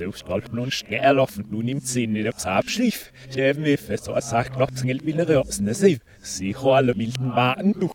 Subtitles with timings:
[0.00, 3.12] Zelfskalpen und Skärloffen, nun im Zähne der Zabschlief.
[3.34, 7.90] Der mir fest aus sagt, Klopzengel will Röpsen, sie, sie alle milden Wagen, du.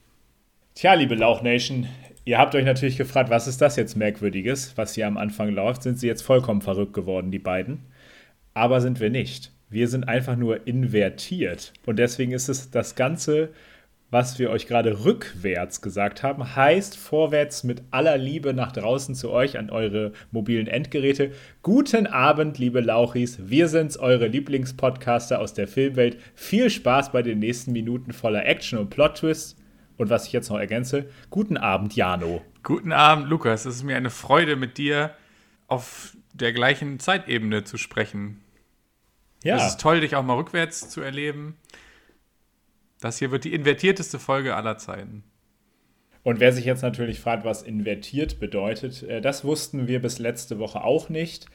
[0.75, 1.87] Tja, liebe Lauch Nation,
[2.25, 5.83] ihr habt euch natürlich gefragt, was ist das jetzt Merkwürdiges, was hier am Anfang läuft?
[5.83, 7.85] Sind sie jetzt vollkommen verrückt geworden, die beiden?
[8.53, 9.51] Aber sind wir nicht.
[9.69, 11.73] Wir sind einfach nur invertiert.
[11.85, 13.49] Und deswegen ist es das Ganze
[14.11, 19.31] was wir euch gerade rückwärts gesagt haben, heißt vorwärts mit aller Liebe nach draußen zu
[19.31, 21.31] euch an eure mobilen Endgeräte.
[21.63, 23.39] Guten Abend, liebe Lauchis.
[23.49, 26.17] Wir sind's, eure Lieblingspodcaster aus der Filmwelt.
[26.35, 29.57] Viel Spaß bei den nächsten Minuten voller Action und Plot-Twists.
[29.97, 32.41] Und was ich jetzt noch ergänze, guten Abend, Jano.
[32.63, 33.65] Guten Abend, Lukas.
[33.65, 35.15] Es ist mir eine Freude, mit dir
[35.67, 38.41] auf der gleichen Zeitebene zu sprechen.
[39.43, 39.57] Ja.
[39.57, 41.55] Es ist toll, dich auch mal rückwärts zu erleben.
[42.99, 45.23] Das hier wird die invertierteste Folge aller Zeiten.
[46.23, 50.57] Und wer sich jetzt natürlich fragt, was invertiert bedeutet, äh, das wussten wir bis letzte
[50.57, 51.45] Woche auch nicht.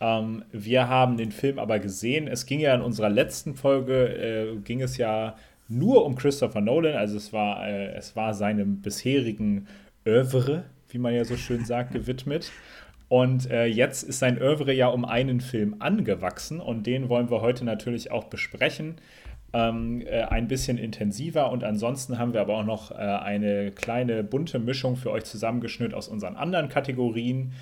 [0.00, 2.26] Ähm, wir haben den Film aber gesehen.
[2.26, 5.36] Es ging ja in unserer letzten Folge, äh, ging es ja
[5.68, 6.96] nur um Christopher Nolan.
[6.96, 9.66] Also es war, äh, es war seinem bisherigen
[10.06, 12.50] Oeuvre, wie man ja so schön sagt, gewidmet.
[13.08, 17.42] Und äh, jetzt ist sein Oeuvre ja um einen Film angewachsen und den wollen wir
[17.42, 18.96] heute natürlich auch besprechen
[19.54, 21.50] ähm, äh, ein bisschen intensiver.
[21.50, 25.94] Und ansonsten haben wir aber auch noch äh, eine kleine bunte Mischung für euch zusammengeschnürt
[25.94, 27.52] aus unseren anderen Kategorien.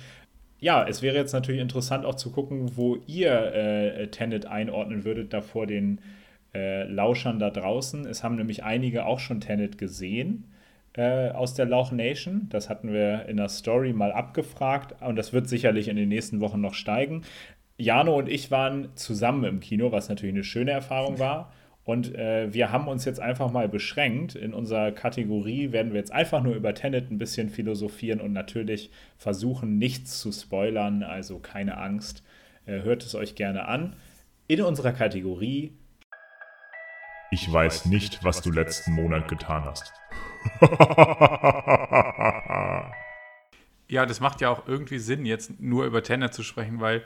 [0.59, 5.33] Ja, es wäre jetzt natürlich interessant auch zu gucken, wo ihr äh, Tenet einordnen würdet,
[5.33, 5.99] da vor den
[6.53, 8.05] äh, Lauschern da draußen.
[8.05, 10.51] Es haben nämlich einige auch schon Tenet gesehen
[10.95, 12.47] äh, aus der Lauch Nation.
[12.49, 16.39] Das hatten wir in der Story mal abgefragt und das wird sicherlich in den nächsten
[16.39, 17.23] Wochen noch steigen.
[17.77, 21.51] Jano und ich waren zusammen im Kino, was natürlich eine schöne Erfahrung war.
[21.85, 24.35] Und äh, wir haben uns jetzt einfach mal beschränkt.
[24.35, 28.89] In unserer Kategorie werden wir jetzt einfach nur über Tenet ein bisschen philosophieren und natürlich
[29.17, 31.03] versuchen, nichts zu spoilern.
[31.03, 32.23] Also keine Angst.
[32.65, 33.95] Äh, hört es euch gerne an.
[34.47, 35.73] In unserer Kategorie.
[37.33, 39.91] Ich weiß nicht, was du letzten Monat getan hast.
[43.87, 47.03] ja, das macht ja auch irgendwie Sinn, jetzt nur über Tenet zu sprechen, weil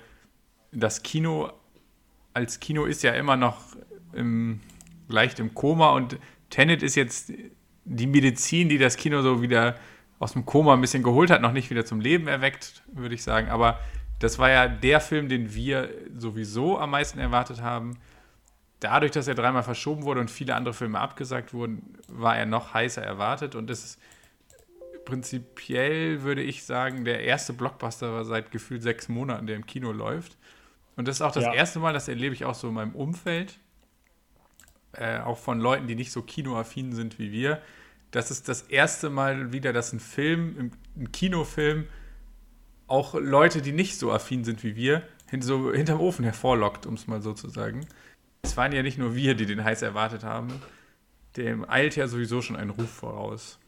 [0.73, 1.53] das Kino
[2.33, 3.77] als Kino ist ja immer noch
[4.11, 4.59] im,
[5.07, 6.17] leicht im Koma und
[6.49, 7.31] Tenet ist jetzt
[7.85, 9.77] die Medizin, die das Kino so wieder
[10.19, 13.23] aus dem Koma ein bisschen geholt hat, noch nicht wieder zum Leben erweckt, würde ich
[13.23, 13.47] sagen.
[13.47, 13.79] Aber
[14.19, 17.97] das war ja der Film, den wir sowieso am meisten erwartet haben.
[18.79, 22.73] Dadurch, dass er dreimal verschoben wurde und viele andere Filme abgesagt wurden, war er noch
[22.73, 23.55] heißer erwartet.
[23.55, 23.99] Und das ist
[25.05, 30.37] prinzipiell, würde ich sagen, der erste Blockbuster seit gefühlt sechs Monaten, der im Kino läuft.
[30.95, 31.53] Und das ist auch das ja.
[31.53, 33.59] erste Mal, das erlebe ich auch so in meinem Umfeld,
[34.93, 37.61] äh, auch von Leuten, die nicht so kinoaffin sind wie wir.
[38.11, 41.87] Das ist das erste Mal wieder, dass ein Film, ein Kinofilm,
[42.87, 46.93] auch Leute, die nicht so affin sind wie wir, hint so hinterm Ofen hervorlockt, um
[46.93, 47.85] es mal so zu sagen.
[48.47, 50.47] Es waren ja nicht nur wir, die den heiß erwartet haben.
[51.35, 53.59] Dem eilt ja sowieso schon ein Ruf voraus.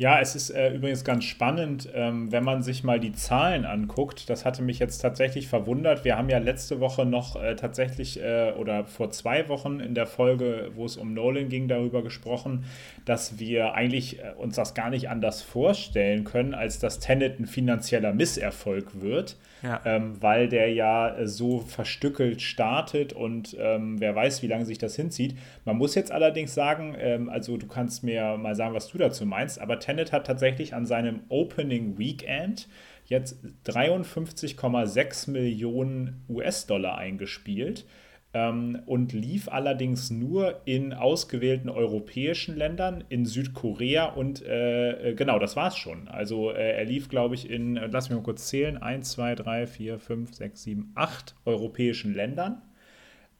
[0.00, 4.30] Ja, es ist äh, übrigens ganz spannend, ähm, wenn man sich mal die Zahlen anguckt.
[4.30, 6.06] Das hatte mich jetzt tatsächlich verwundert.
[6.06, 10.06] Wir haben ja letzte Woche noch äh, tatsächlich äh, oder vor zwei Wochen in der
[10.06, 12.64] Folge, wo es um Nolan ging, darüber gesprochen,
[13.04, 17.44] dass wir eigentlich äh, uns das gar nicht anders vorstellen können, als dass Tenet ein
[17.44, 19.80] finanzieller Misserfolg wird ja.
[19.84, 24.78] ähm, weil der ja äh, so verstückelt startet und ähm, wer weiß, wie lange sich
[24.78, 25.36] das hinzieht.
[25.64, 29.26] Man muss jetzt allerdings sagen, ähm, also du kannst mir mal sagen, was du dazu
[29.26, 32.68] meinst, aber Tenet hat tatsächlich an seinem Opening Weekend
[33.04, 37.86] jetzt 53,6 Millionen US-Dollar eingespielt
[38.32, 45.38] ähm, und lief allerdings nur in ausgewählten europäischen Ländern, in Südkorea und äh, äh genau,
[45.38, 46.06] das war es schon.
[46.08, 49.34] Also äh, er lief, glaube ich, in, äh, lass mich mal kurz zählen, 1, 2,
[49.34, 52.62] 3, 4, 5, 6, 7, 8 europäischen Ländern.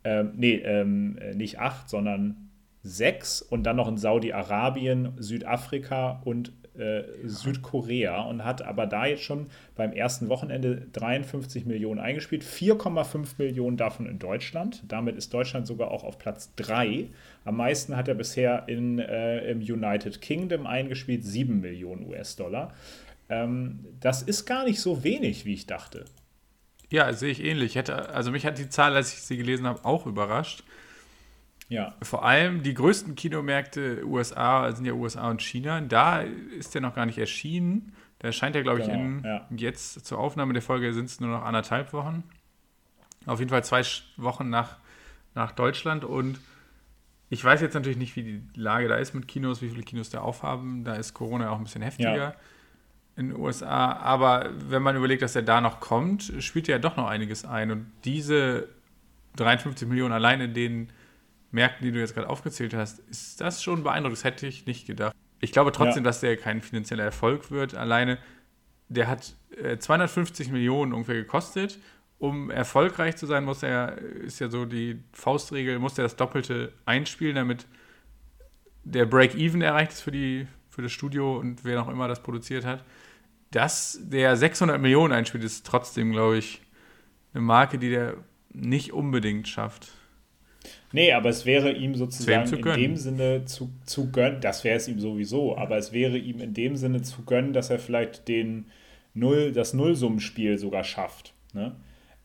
[0.03, 2.50] Ähm, nee, ähm, äh, nicht 8, sondern
[2.83, 9.23] 6 und dann noch in Saudi-Arabien, Südafrika und äh, Südkorea und hat aber da jetzt
[9.23, 14.83] schon beim ersten Wochenende 53 Millionen eingespielt, 4,5 Millionen davon in Deutschland.
[14.89, 17.09] Damit ist Deutschland sogar auch auf Platz 3.
[17.45, 22.73] Am meisten hat er bisher in, äh, im United Kingdom eingespielt, 7 Millionen US-Dollar.
[23.29, 26.05] Ähm, das ist gar nicht so wenig, wie ich dachte.
[26.89, 27.77] Ja, sehe ich ähnlich.
[27.77, 30.65] Hätte, also mich hat die Zahl, als ich sie gelesen habe, auch überrascht.
[31.71, 31.95] Ja.
[32.03, 35.81] Vor allem die größten Kinomärkte USA sind ja USA und China.
[35.81, 37.93] Da ist der noch gar nicht erschienen.
[38.21, 39.47] Der erscheint ja, glaube genau, ich, in, ja.
[39.57, 42.25] jetzt zur Aufnahme der Folge sind es nur noch anderthalb Wochen.
[43.25, 43.83] Auf jeden Fall zwei
[44.17, 44.79] Wochen nach,
[45.35, 46.41] nach Deutschland und
[47.33, 50.11] ich weiß jetzt natürlich nicht, wie die Lage da ist mit Kinos, wie viele Kinos
[50.11, 50.83] da aufhaben.
[50.83, 52.35] Da ist Corona auch ein bisschen heftiger ja.
[53.17, 53.93] in den USA.
[53.93, 57.45] Aber wenn man überlegt, dass er da noch kommt, spielt er ja doch noch einiges
[57.45, 57.71] ein.
[57.71, 58.69] Und diese
[59.37, 60.89] 53 Millionen allein in den
[61.51, 64.19] Märkten, die du jetzt gerade aufgezählt hast, ist das schon beeindruckend.
[64.19, 65.15] Das hätte ich nicht gedacht.
[65.41, 66.11] Ich glaube trotzdem, ja.
[66.11, 67.75] dass der kein finanzieller Erfolg wird.
[67.75, 68.19] Alleine,
[68.89, 71.79] der hat äh, 250 Millionen ungefähr gekostet
[72.21, 76.75] um erfolgreich zu sein, muss er, ist ja so die Faustregel, muss er das Doppelte
[76.85, 77.67] einspielen, damit
[78.85, 82.67] der Break-Even erreicht ist für, die, für das Studio und wer noch immer das produziert
[82.67, 82.85] hat.
[83.53, 86.61] Dass der 600 Millionen einspielt, ist trotzdem, glaube ich,
[87.33, 88.19] eine Marke, die der
[88.53, 89.89] nicht unbedingt schafft.
[90.93, 94.89] Nee, aber es wäre ihm sozusagen in dem Sinne zu, zu gönnen, das wäre es
[94.89, 98.67] ihm sowieso, aber es wäre ihm in dem Sinne zu gönnen, dass er vielleicht den
[99.15, 101.35] Null, das Nullsummenspiel sogar schafft.
[101.53, 101.77] Ne?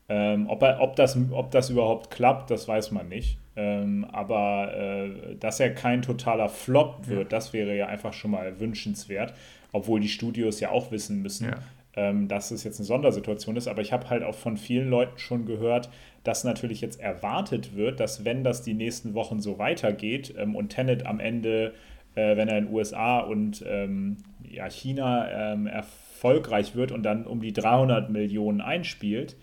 [0.08, 3.38] Ähm, ob, er, ob, das, ob das überhaupt klappt, das weiß man nicht.
[3.56, 7.28] Ähm, aber äh, dass er kein totaler Flop wird, ja.
[7.28, 9.34] das wäre ja einfach schon mal wünschenswert.
[9.72, 11.58] Obwohl die Studios ja auch wissen müssen, ja.
[11.96, 13.68] Ähm, dass es jetzt eine Sondersituation ist.
[13.68, 15.88] Aber ich habe halt auch von vielen Leuten schon gehört,
[16.24, 20.68] dass natürlich jetzt erwartet wird, dass wenn das die nächsten Wochen so weitergeht ähm, und
[20.68, 21.72] Tenet am Ende,
[22.14, 27.40] äh, wenn er in den USA und ähm, ja, China erfolgreich wird und dann um
[27.40, 29.36] die 300 Millionen einspielt,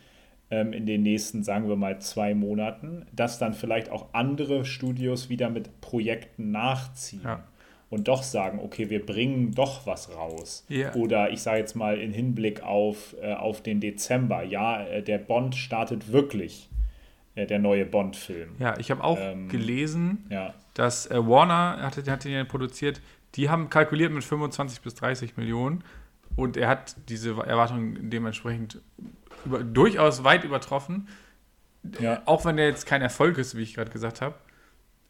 [0.50, 5.50] in den nächsten, sagen wir mal, zwei Monaten, dass dann vielleicht auch andere Studios wieder
[5.50, 7.22] mit Projekten nachziehen.
[7.24, 7.44] Ja.
[7.94, 10.66] Und doch sagen, okay, wir bringen doch was raus.
[10.68, 10.96] Yeah.
[10.96, 15.20] Oder ich sage jetzt mal in Hinblick auf, äh, auf den Dezember, ja, äh, der
[15.20, 16.72] Bond startet wirklich
[17.36, 18.56] äh, der neue Bond-Film.
[18.58, 20.56] Ja, ich habe auch ähm, gelesen, ja.
[20.74, 23.00] dass äh, Warner, hat, hat den ja produziert,
[23.36, 25.84] die haben kalkuliert mit 25 bis 30 Millionen
[26.36, 28.82] und er hat diese Erwartungen dementsprechend
[29.46, 31.10] über, durchaus weit übertroffen.
[32.00, 32.24] Ja.
[32.26, 34.34] Auch wenn der jetzt kein Erfolg ist, wie ich gerade gesagt habe.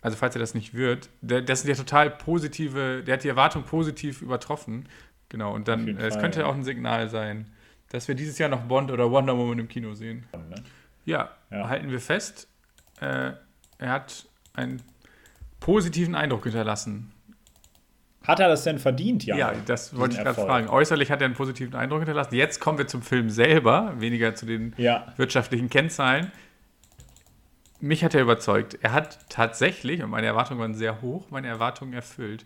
[0.03, 3.29] Also falls er das nicht wird, der, das sind ja total positive, der hat die
[3.29, 4.88] Erwartung positiv übertroffen.
[5.29, 7.47] Genau, und dann, es könnte ja auch ein Signal sein,
[7.89, 10.25] dass wir dieses Jahr noch Bond oder Wonder Woman im Kino sehen.
[10.33, 10.55] Ne?
[11.05, 12.47] Ja, ja, halten wir fest,
[13.00, 13.31] äh,
[13.79, 14.81] er hat einen
[15.59, 17.13] positiven Eindruck hinterlassen
[18.23, 19.35] hat er das denn verdient, ja?
[19.35, 20.69] Ja, das wollte ich gerade fragen.
[20.69, 22.35] Äußerlich hat er einen positiven Eindruck hinterlassen.
[22.35, 25.07] Jetzt kommen wir zum Film selber, weniger zu den ja.
[25.17, 26.31] wirtschaftlichen Kennzahlen.
[27.83, 28.77] Mich hat er überzeugt.
[28.81, 32.45] Er hat tatsächlich, und meine Erwartungen waren sehr hoch, meine Erwartungen erfüllt.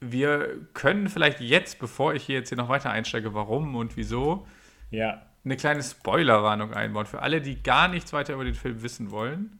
[0.00, 4.46] Wir können vielleicht jetzt, bevor ich hier jetzt hier noch weiter einsteige, warum und wieso,
[4.90, 5.20] ja.
[5.44, 7.04] eine kleine Spoilerwarnung einbauen.
[7.04, 9.58] Für alle, die gar nichts weiter über den Film wissen wollen,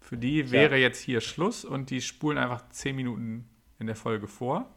[0.00, 0.82] für die wäre ja.
[0.88, 3.48] jetzt hier Schluss und die spulen einfach zehn Minuten
[3.78, 4.68] in der Folge vor.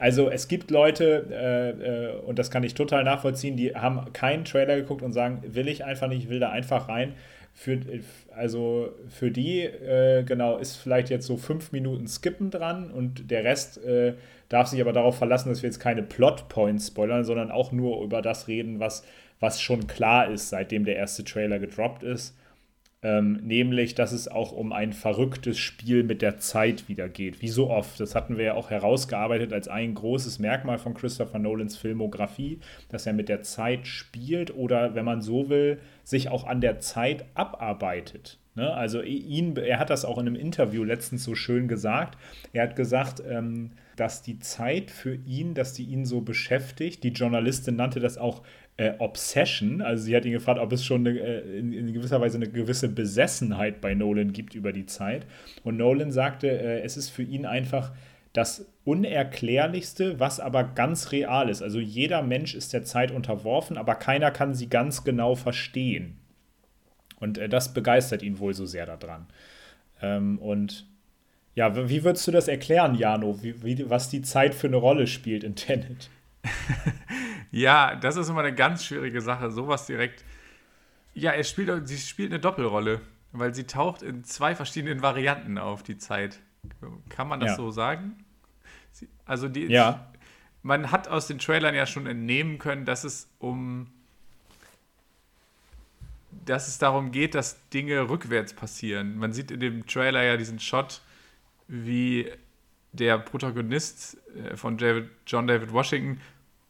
[0.00, 4.44] Also es gibt Leute, äh, äh, und das kann ich total nachvollziehen, die haben keinen
[4.44, 7.14] Trailer geguckt und sagen, will ich einfach nicht, will da einfach rein.
[7.54, 7.78] Für,
[8.34, 13.44] also für die, äh, genau, ist vielleicht jetzt so fünf Minuten Skippen dran und der
[13.44, 14.14] Rest äh,
[14.48, 18.22] darf sich aber darauf verlassen, dass wir jetzt keine Plotpoints spoilern, sondern auch nur über
[18.22, 19.04] das reden, was,
[19.38, 22.36] was schon klar ist, seitdem der erste Trailer gedroppt ist.
[23.04, 27.42] Ähm, nämlich, dass es auch um ein verrücktes Spiel mit der Zeit wieder geht.
[27.42, 27.98] Wie so oft.
[27.98, 33.06] Das hatten wir ja auch herausgearbeitet als ein großes Merkmal von Christopher Nolans Filmografie, dass
[33.06, 37.24] er mit der Zeit spielt oder, wenn man so will, sich auch an der Zeit
[37.34, 38.38] abarbeitet.
[38.54, 38.72] Ne?
[38.72, 42.18] Also ihn, er hat das auch in einem Interview letztens so schön gesagt.
[42.52, 47.04] Er hat gesagt, ähm, dass die Zeit für ihn, dass die ihn so beschäftigt.
[47.04, 48.42] Die Journalistin nannte das auch
[48.76, 49.82] äh, Obsession.
[49.82, 52.48] Also sie hat ihn gefragt, ob es schon eine, äh, in, in, gewisser Weise eine
[52.48, 55.26] gewisse Besessenheit bei Nolan gibt über die Zeit.
[55.62, 57.92] Und Nolan sagte, äh, es ist für ihn einfach
[58.32, 61.62] das Unerklärlichste, was aber ganz real ist.
[61.62, 66.18] Also jeder Mensch ist der Zeit unterworfen, aber keiner kann sie ganz genau verstehen.
[67.20, 69.26] Und äh, das begeistert ihn wohl so sehr daran.
[70.00, 70.86] Ähm, und
[71.54, 75.06] ja, wie würdest du das erklären, Jano, wie, wie, was die Zeit für eine Rolle
[75.06, 76.08] spielt in Tenet?
[77.52, 80.24] Ja, das ist immer eine ganz schwierige Sache, sowas direkt.
[81.12, 85.82] Ja, er spielt, sie spielt eine Doppelrolle, weil sie taucht in zwei verschiedenen Varianten auf,
[85.82, 86.40] die Zeit.
[87.10, 87.56] Kann man das ja.
[87.56, 88.24] so sagen?
[88.90, 89.66] Sie, also die.
[89.66, 90.06] Ja.
[90.62, 93.88] Man hat aus den Trailern ja schon entnehmen können, dass es um
[96.46, 99.18] dass es darum geht, dass Dinge rückwärts passieren.
[99.18, 101.02] Man sieht in dem Trailer ja diesen Shot,
[101.68, 102.30] wie
[102.92, 106.20] der Protagonist äh, von David, John David Washington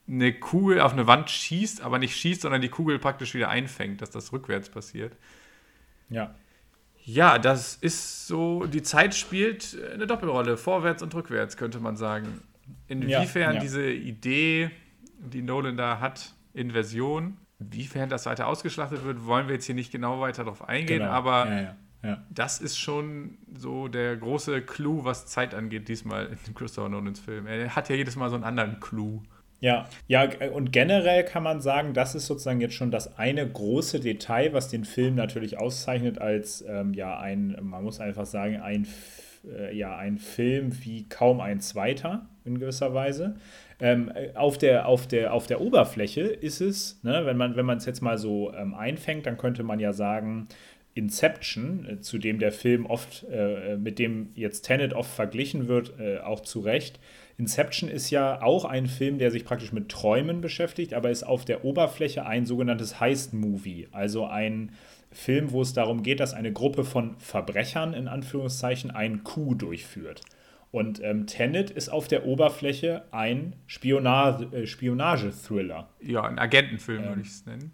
[0.08, 4.02] eine Kugel auf eine Wand schießt, aber nicht schießt, sondern die Kugel praktisch wieder einfängt,
[4.02, 5.16] dass das rückwärts passiert.
[6.08, 6.34] Ja.
[7.04, 12.42] Ja, das ist so, die Zeit spielt eine Doppelrolle, vorwärts und rückwärts, könnte man sagen.
[12.86, 13.60] Inwiefern ja, ja.
[13.60, 14.70] diese Idee
[15.22, 17.38] die Nolan da hat in Version.
[17.58, 21.12] Wiefern das weiter ausgeschlachtet wird, wollen wir jetzt hier nicht genau weiter darauf eingehen, genau.
[21.12, 26.54] aber ja, ja, das ist schon so der große Clou, was Zeit angeht, diesmal in
[26.54, 27.46] Christopher Nolans Film.
[27.46, 29.22] Er hat ja jedes Mal so einen anderen Clou.
[29.60, 34.00] Ja, ja, und generell kann man sagen, das ist sozusagen jetzt schon das eine große
[34.00, 38.88] Detail, was den Film natürlich auszeichnet als ähm, ja ein, man muss einfach sagen, ein,
[39.48, 43.36] äh, ja, ein Film wie kaum ein zweiter in gewisser Weise.
[43.78, 48.00] Ähm, auf, der, auf, der, auf der Oberfläche ist es, ne, wenn man es jetzt
[48.00, 50.48] mal so ähm, einfängt, dann könnte man ja sagen,
[50.94, 55.98] Inception, äh, zu dem der Film oft, äh, mit dem jetzt Tenet oft verglichen wird,
[55.98, 57.00] äh, auch zu Recht,
[57.38, 61.44] Inception ist ja auch ein Film, der sich praktisch mit Träumen beschäftigt, aber ist auf
[61.44, 64.72] der Oberfläche ein sogenanntes Heist-Movie, also ein
[65.10, 70.22] Film, wo es darum geht, dass eine Gruppe von Verbrechern in Anführungszeichen einen Coup durchführt.
[70.70, 75.90] Und ähm, Tenet ist auf der Oberfläche ein Spionage, äh, Spionage-Thriller.
[76.00, 77.72] Ja, ein Agentenfilm ähm, würde ich es nennen.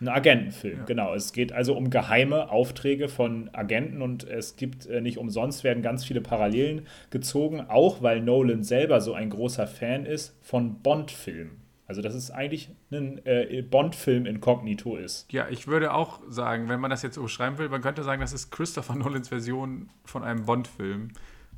[0.00, 0.84] Ein Agentenfilm, ja.
[0.84, 1.14] genau.
[1.14, 5.82] Es geht also um geheime Aufträge von Agenten und es gibt äh, nicht umsonst werden
[5.82, 11.68] ganz viele Parallelen gezogen, auch weil Nolan selber so ein großer Fan ist von Bond-Filmen.
[11.88, 15.32] Also, dass es eigentlich ein äh, Bond-Film inkognito ist.
[15.32, 18.34] Ja, ich würde auch sagen, wenn man das jetzt umschreiben will, man könnte sagen, das
[18.34, 21.08] ist Christopher Nolans Version von einem Bond-Film.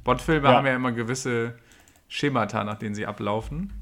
[0.04, 0.54] Bond-Filme ja.
[0.54, 1.56] haben ja immer gewisse
[2.06, 3.72] Schemata, nach denen sie ablaufen.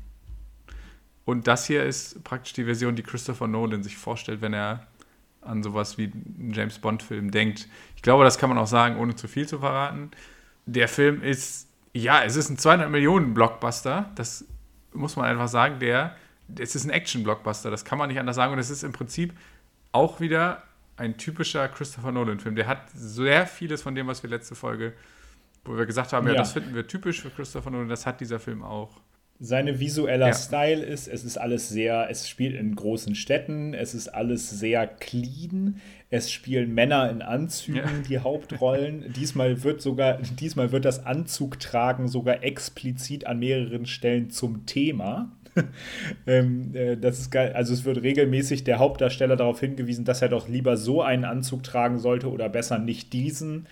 [1.28, 4.86] Und das hier ist praktisch die Version, die Christopher Nolan sich vorstellt, wenn er
[5.42, 7.68] an sowas wie einen James Bond-Film denkt.
[7.96, 10.10] Ich glaube, das kann man auch sagen, ohne zu viel zu verraten.
[10.64, 14.10] Der Film ist, ja, es ist ein 200 Millionen Blockbuster.
[14.14, 14.46] Das
[14.94, 15.80] muss man einfach sagen.
[15.80, 16.16] Der,
[16.58, 17.70] es ist ein Action-Blockbuster.
[17.70, 18.54] Das kann man nicht anders sagen.
[18.54, 19.34] Und es ist im Prinzip
[19.92, 20.62] auch wieder
[20.96, 22.56] ein typischer Christopher Nolan-Film.
[22.56, 24.94] Der hat sehr vieles von dem, was wir letzte Folge,
[25.66, 27.90] wo wir gesagt haben, ja, ja das finden wir typisch für Christopher Nolan.
[27.90, 29.02] Das hat dieser Film auch
[29.40, 30.34] seine visueller ja.
[30.34, 31.06] Style ist.
[31.06, 35.80] Es ist alles sehr, es spielt in großen Städten, es ist alles sehr clean.
[36.10, 38.08] Es spielen Männer in Anzügen ja.
[38.08, 39.12] die Hauptrollen.
[39.16, 45.30] diesmal wird sogar, diesmal wird das Anzugtragen sogar explizit an mehreren Stellen zum Thema.
[46.26, 47.52] ähm, äh, das ist geil.
[47.52, 51.62] Also es wird regelmäßig der Hauptdarsteller darauf hingewiesen, dass er doch lieber so einen Anzug
[51.62, 53.66] tragen sollte oder besser nicht diesen.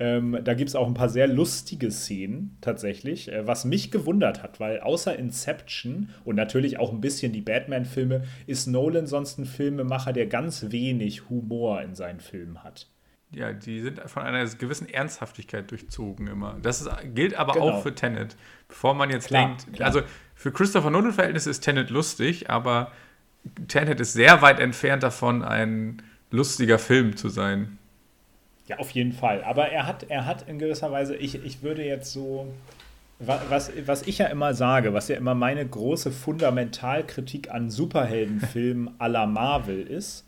[0.00, 4.42] Ähm, da gibt es auch ein paar sehr lustige Szenen tatsächlich, äh, was mich gewundert
[4.42, 9.44] hat, weil außer Inception und natürlich auch ein bisschen die Batman-Filme ist Nolan sonst ein
[9.44, 12.88] Filmemacher, der ganz wenig Humor in seinen Filmen hat.
[13.30, 16.56] Ja, die sind von einer gewissen Ernsthaftigkeit durchzogen immer.
[16.62, 17.70] Das ist, gilt aber genau.
[17.70, 18.36] auch für Tenet.
[18.68, 19.86] Bevor man jetzt klar, denkt, klar.
[19.86, 20.02] also
[20.34, 22.92] für Christopher Nolan-Verhältnisse ist Tenet lustig, aber
[23.66, 27.77] Tenet ist sehr weit entfernt davon, ein lustiger Film zu sein.
[28.68, 29.42] Ja, auf jeden Fall.
[29.44, 32.46] Aber er hat, er hat in gewisser Weise, ich, ich würde jetzt so,
[33.18, 39.08] was, was ich ja immer sage, was ja immer meine große Fundamentalkritik an Superheldenfilmen à
[39.08, 40.26] la Marvel ist,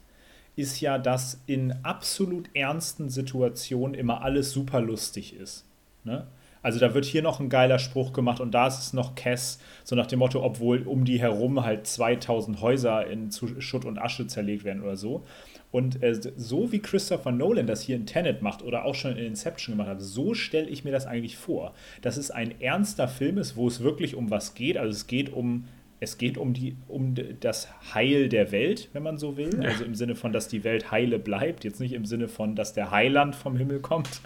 [0.57, 5.67] ist ja, dass in absolut ernsten Situationen immer alles super lustig ist.
[6.05, 6.27] Ne?
[6.63, 9.61] Also da wird hier noch ein geiler Spruch gemacht und da ist es noch Cass,
[9.85, 14.27] so nach dem Motto, obwohl um die herum halt 2000 Häuser in Schutt und Asche
[14.27, 15.25] zerlegt werden oder so.
[15.71, 19.25] Und äh, so wie Christopher Nolan das hier in Tenet macht oder auch schon in
[19.25, 21.75] Inception gemacht hat, so stelle ich mir das eigentlich vor.
[22.03, 24.77] Dass es ein ernster Film ist, wo es wirklich um was geht.
[24.77, 25.65] Also es geht um,
[26.01, 29.65] es geht um, die, um das Heil der Welt, wenn man so will.
[29.65, 31.63] Also im Sinne von, dass die Welt heile bleibt.
[31.63, 34.21] Jetzt nicht im Sinne von, dass der Heiland vom Himmel kommt.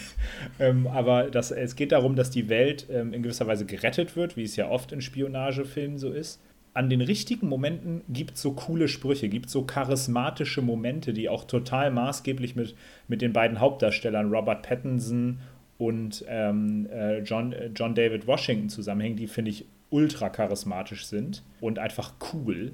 [0.58, 4.36] ähm, aber das, es geht darum, dass die Welt ähm, in gewisser Weise gerettet wird,
[4.36, 6.40] wie es ja oft in Spionagefilmen so ist
[6.78, 11.42] an den richtigen Momenten gibt es so coole Sprüche, gibt so charismatische Momente, die auch
[11.42, 12.76] total maßgeblich mit,
[13.08, 15.40] mit den beiden Hauptdarstellern Robert Pattinson
[15.76, 21.42] und ähm, äh, John, äh, John David Washington zusammenhängen, die finde ich ultra charismatisch sind
[21.60, 22.70] und einfach cool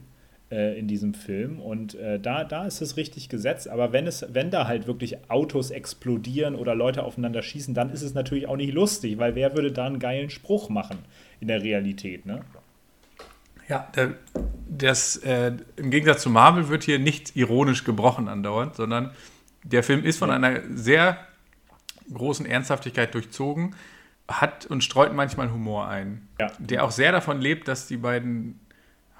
[0.50, 1.58] äh, in diesem Film.
[1.58, 3.70] Und äh, da, da ist es richtig gesetzt.
[3.70, 8.02] Aber wenn, es, wenn da halt wirklich Autos explodieren oder Leute aufeinander schießen, dann ist
[8.02, 10.98] es natürlich auch nicht lustig, weil wer würde da einen geilen Spruch machen
[11.40, 12.42] in der Realität, ne?
[13.68, 13.88] Ja,
[14.68, 19.12] das, äh, im Gegensatz zu Marvel wird hier nicht ironisch gebrochen andauernd, sondern
[19.62, 20.36] der Film ist von ja.
[20.36, 21.18] einer sehr
[22.12, 23.74] großen Ernsthaftigkeit durchzogen,
[24.28, 26.50] hat und streut manchmal Humor ein, ja.
[26.58, 28.60] der auch sehr davon lebt, dass die beiden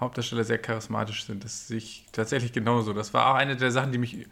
[0.00, 1.44] Hauptdarsteller sehr charismatisch sind.
[1.44, 2.92] Das sehe ich tatsächlich genauso.
[2.92, 4.26] Das war auch eine der Sachen, die mich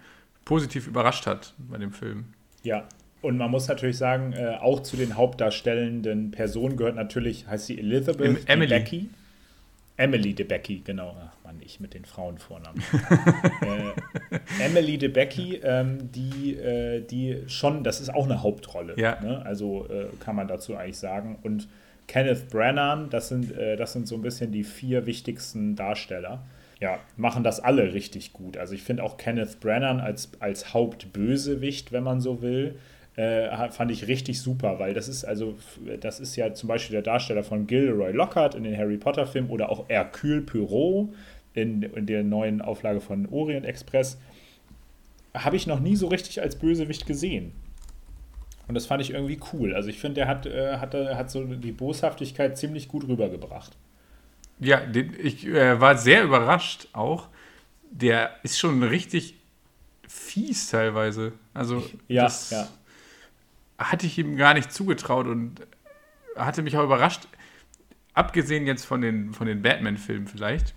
[0.44, 2.24] positiv überrascht hat bei dem Film.
[2.62, 2.86] Ja,
[3.20, 7.78] und man muss natürlich sagen, äh, auch zu den hauptdarstellenden Personen gehört natürlich, heißt sie
[7.78, 8.68] Elizabeth Emily.
[8.68, 9.10] Becky.
[10.02, 11.16] Emily DeBecky, genau.
[11.16, 12.82] Ach Mann, ich mit den Frauenvornamen.
[13.60, 18.94] äh, Emily DeBecky, ähm, die, äh, die schon, das ist auch eine Hauptrolle.
[18.96, 19.20] Ja.
[19.20, 19.44] Ne?
[19.44, 21.38] Also äh, kann man dazu eigentlich sagen.
[21.42, 21.68] Und
[22.08, 26.42] Kenneth Branagh, das sind, äh, das sind so ein bisschen die vier wichtigsten Darsteller.
[26.80, 28.56] Ja, machen das alle richtig gut.
[28.56, 32.74] Also ich finde auch Kenneth Branagh als, als Hauptbösewicht, wenn man so will,
[33.16, 35.56] äh, fand ich richtig super, weil das ist also,
[36.00, 39.50] das ist ja zum Beispiel der Darsteller von Gilroy Lockhart in den Harry Potter Filmen
[39.50, 41.10] oder auch Hercule Poirot
[41.54, 44.18] in, in der neuen Auflage von Orient Express.
[45.34, 47.52] Habe ich noch nie so richtig als Bösewicht gesehen.
[48.68, 49.74] Und das fand ich irgendwie cool.
[49.74, 53.76] Also ich finde, der hat, äh, hat, hat so die Boshaftigkeit ziemlich gut rübergebracht.
[54.58, 54.80] Ja,
[55.22, 57.28] ich äh, war sehr überrascht auch.
[57.90, 59.34] Der ist schon richtig
[60.06, 61.32] fies teilweise.
[61.52, 62.68] Also ja, das ja.
[63.78, 65.66] Hatte ich ihm gar nicht zugetraut und
[66.36, 67.28] hatte mich auch überrascht.
[68.14, 70.74] Abgesehen jetzt von den, von den Batman-Filmen vielleicht,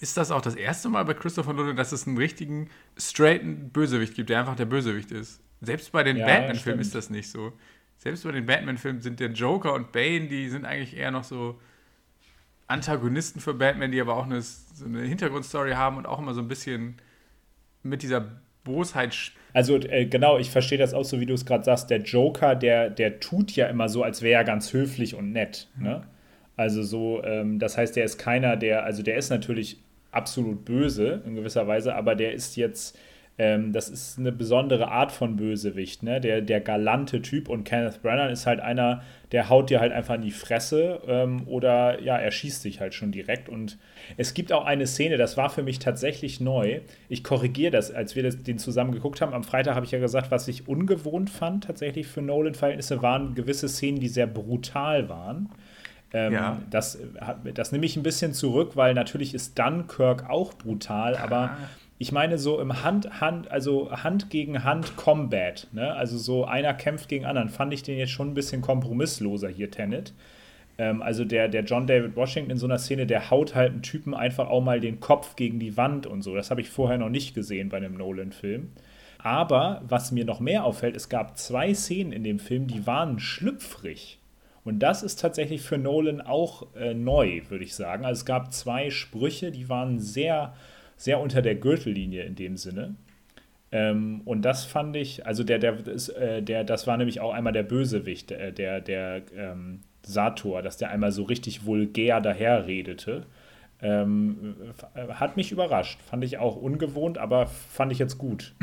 [0.00, 2.68] ist das auch das erste Mal bei Christopher Nolan, dass es einen richtigen
[2.98, 5.40] straighten Bösewicht gibt, der einfach der Bösewicht ist.
[5.60, 7.52] Selbst bei den ja, Batman-Filmen ist das nicht so.
[7.98, 11.58] Selbst bei den Batman-Filmen sind der Joker und Bane, die sind eigentlich eher noch so
[12.66, 16.40] Antagonisten für Batman, die aber auch eine, so eine Hintergrundstory haben und auch immer so
[16.40, 16.96] ein bisschen
[17.82, 19.32] mit dieser Bosheit.
[19.52, 21.90] Also äh, genau, ich verstehe das auch so, wie du es gerade sagst.
[21.90, 25.68] Der Joker, der, der tut ja immer so, als wäre er ganz höflich und nett.
[25.78, 26.02] Ne?
[26.56, 29.78] Also so, ähm, das heißt, der ist keiner, der, also der ist natürlich
[30.10, 32.98] absolut böse in gewisser Weise, aber der ist jetzt
[33.36, 36.20] ähm, das ist eine besondere Art von Bösewicht, ne?
[36.20, 40.14] Der, der galante Typ und Kenneth Branagh ist halt einer, der haut dir halt einfach
[40.14, 43.48] in die Fresse ähm, oder ja, er schießt dich halt schon direkt.
[43.48, 43.76] Und
[44.16, 46.80] es gibt auch eine Szene, das war für mich tatsächlich neu.
[47.08, 49.34] Ich korrigiere das, als wir das, den zusammen geguckt haben.
[49.34, 53.68] Am Freitag habe ich ja gesagt, was ich ungewohnt fand tatsächlich für Nolan-Verhältnisse, waren gewisse
[53.68, 55.50] Szenen, die sehr brutal waren.
[56.12, 56.62] Ähm, ja.
[56.70, 57.00] das,
[57.54, 61.58] das nehme ich ein bisschen zurück, weil natürlich ist Dunkirk auch brutal, aber ah
[61.98, 65.94] ich meine so im Hand, Hand, also Hand gegen Hand Combat, ne?
[65.94, 69.70] Also so einer kämpft gegen anderen, fand ich den jetzt schon ein bisschen kompromissloser hier,
[69.70, 70.12] Tenet.
[70.78, 73.82] Ähm, also der, der John David Washington in so einer Szene, der haut halt einen
[73.82, 76.34] Typen einfach auch mal den Kopf gegen die Wand und so.
[76.34, 78.70] Das habe ich vorher noch nicht gesehen bei einem Nolan-Film.
[79.18, 83.18] Aber was mir noch mehr auffällt, es gab zwei Szenen in dem Film, die waren
[83.18, 84.18] schlüpfrig.
[84.64, 88.04] Und das ist tatsächlich für Nolan auch äh, neu, würde ich sagen.
[88.04, 90.54] Also es gab zwei Sprüche, die waren sehr
[90.96, 92.94] sehr unter der Gürtellinie in dem Sinne.
[93.72, 97.32] Ähm, und das fand ich, also der, der, ist, äh, der, das war nämlich auch
[97.32, 103.26] einmal der Bösewicht, äh, der, der ähm, Sator, dass der einmal so richtig vulgär daherredete.
[103.82, 104.54] Ähm,
[104.94, 106.00] hat mich überrascht.
[106.02, 108.54] Fand ich auch ungewohnt, aber fand ich jetzt gut.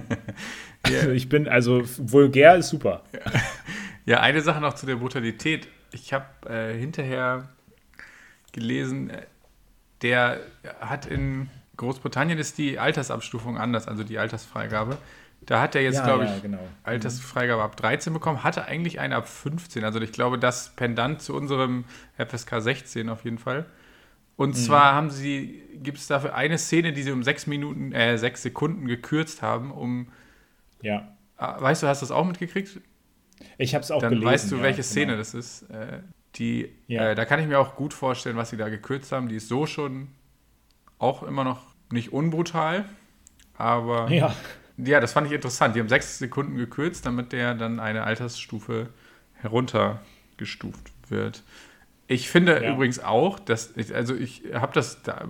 [0.88, 1.12] yeah.
[1.12, 3.02] Ich bin, also vulgär ist super.
[4.06, 5.68] Ja, eine Sache noch zu der Brutalität.
[5.92, 7.48] Ich habe äh, hinterher
[8.50, 9.22] gelesen, äh,
[10.02, 10.40] der
[10.80, 14.98] hat in Großbritannien ist die Altersabstufung anders, also die Altersfreigabe.
[15.42, 16.68] Da hat er jetzt, ja, glaube ich, ja, genau.
[16.82, 19.82] Altersfreigabe ab 13 bekommen, hatte eigentlich eine ab 15.
[19.84, 21.84] Also ich glaube, das pendant zu unserem
[22.18, 23.64] FSK 16 auf jeden Fall.
[24.36, 24.54] Und mhm.
[24.54, 28.42] zwar haben sie, gibt es dafür eine Szene, die sie um sechs Minuten, äh, sechs
[28.42, 30.08] Sekunden gekürzt haben, um.
[30.82, 31.16] Ja.
[31.36, 32.80] Ah, weißt du, hast du das auch mitgekriegt?
[33.56, 34.24] Ich habe es auch Dann gelesen.
[34.24, 35.18] Dann weißt du, ja, welche Szene genau.
[35.18, 35.62] das ist.
[35.70, 36.00] Äh,
[36.36, 37.10] die, ja.
[37.10, 39.28] äh, da kann ich mir auch gut vorstellen, was sie da gekürzt haben.
[39.28, 40.08] Die ist so schon
[40.98, 42.84] auch immer noch nicht unbrutal,
[43.54, 44.34] aber ja.
[44.76, 45.74] ja, das fand ich interessant.
[45.74, 48.90] Die haben sechs Sekunden gekürzt, damit der dann eine Altersstufe
[49.34, 51.42] heruntergestuft wird.
[52.06, 52.72] Ich finde ja.
[52.72, 55.24] übrigens auch, dass ich, also ich habe das da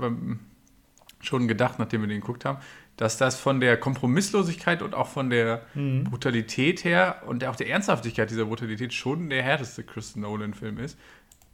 [1.21, 2.59] schon gedacht, nachdem wir den geguckt haben,
[3.01, 6.05] dass das von der Kompromisslosigkeit und auch von der mhm.
[6.05, 10.99] Brutalität her und auch der Ernsthaftigkeit dieser Brutalität schon der härteste Chris Nolan-Film ist.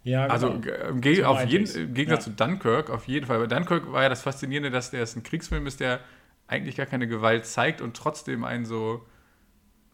[0.02, 0.76] Ja, also genau.
[0.76, 2.32] Also so auf jeden, im Gegensatz ja.
[2.32, 3.38] zu Dunkirk, auf jeden Fall.
[3.38, 6.00] Bei Dunkirk war ja das Faszinierende, dass der ein Kriegsfilm ist, der
[6.48, 9.06] eigentlich gar keine Gewalt zeigt und trotzdem einen so,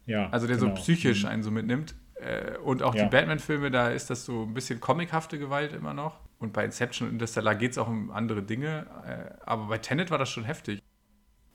[0.07, 0.75] ja, also der genau.
[0.75, 1.29] so psychisch mhm.
[1.29, 1.95] einen so mitnimmt.
[2.15, 3.05] Äh, und auch ja.
[3.05, 6.19] die Batman-Filme, da ist das so ein bisschen comichafte Gewalt immer noch.
[6.39, 8.87] Und bei Inception und Interstellar geht es auch um andere Dinge.
[9.07, 10.83] Äh, aber bei Tenet war das schon heftig.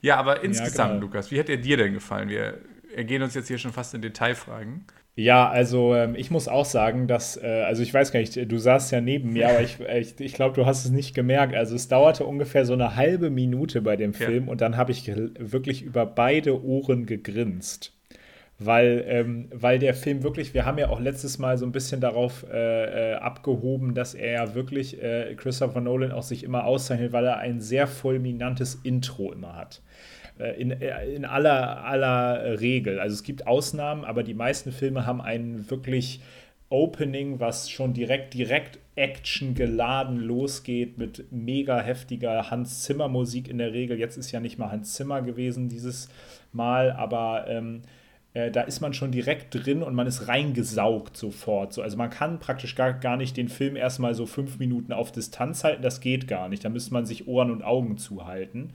[0.01, 1.01] Ja, aber insgesamt, ja, genau.
[1.01, 2.29] Lukas, wie hat er dir denn gefallen?
[2.29, 2.59] Wir
[2.95, 4.85] ergehen uns jetzt hier schon fast in Detailfragen.
[5.15, 8.57] Ja, also ähm, ich muss auch sagen, dass, äh, also ich weiß gar nicht, du
[8.59, 11.55] saßt ja neben mir, aber ich, ich, ich glaube, du hast es nicht gemerkt.
[11.55, 14.51] Also es dauerte ungefähr so eine halbe Minute bei dem Film ja.
[14.51, 17.96] und dann habe ich wirklich über beide Ohren gegrinst.
[18.59, 22.01] Weil, ähm, weil der Film wirklich, wir haben ja auch letztes Mal so ein bisschen
[22.01, 27.13] darauf äh, äh, abgehoben, dass er ja wirklich, äh, Christopher Nolan auch sich immer auszeichnet,
[27.13, 29.81] weil er ein sehr fulminantes Intro immer hat.
[30.39, 32.99] Äh, in, äh, in aller, aller Regel.
[32.99, 36.21] Also es gibt Ausnahmen, aber die meisten Filme haben ein wirklich
[36.69, 43.57] Opening, was schon direkt, direkt Action geladen losgeht mit mega heftiger Hans Zimmer Musik in
[43.57, 43.97] der Regel.
[43.97, 46.09] Jetzt ist ja nicht mal Hans Zimmer gewesen dieses
[46.51, 47.83] Mal, aber ähm,
[48.37, 51.73] äh, da ist man schon direkt drin und man ist reingesaugt sofort.
[51.73, 55.11] So, also man kann praktisch gar, gar nicht den Film erstmal so fünf Minuten auf
[55.11, 56.63] Distanz halten, das geht gar nicht.
[56.63, 58.73] Da müsste man sich Ohren und Augen zuhalten.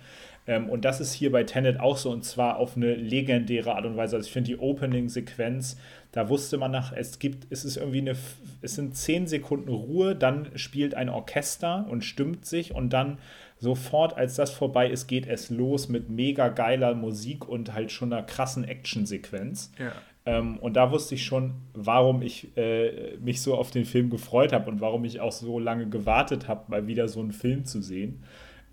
[0.48, 3.87] Ähm, und das ist hier bei Tenet auch so und zwar auf eine legendäre Art
[3.87, 4.16] und Weise.
[4.16, 5.77] Also ich finde die Opening-Sequenz,
[6.11, 8.16] da wusste man nach, es gibt, es ist irgendwie eine,
[8.62, 13.18] es sind zehn Sekunden Ruhe, dann spielt ein Orchester und stimmt sich und dann
[13.62, 18.12] sofort, als das vorbei ist, geht es los mit mega geiler Musik und halt schon
[18.12, 19.70] einer krassen Action-Sequenz.
[19.79, 19.92] Ja.
[20.27, 24.53] Ähm, und da wusste ich schon, warum ich äh, mich so auf den Film gefreut
[24.53, 27.81] habe und warum ich auch so lange gewartet habe, mal wieder so einen Film zu
[27.81, 28.25] sehen.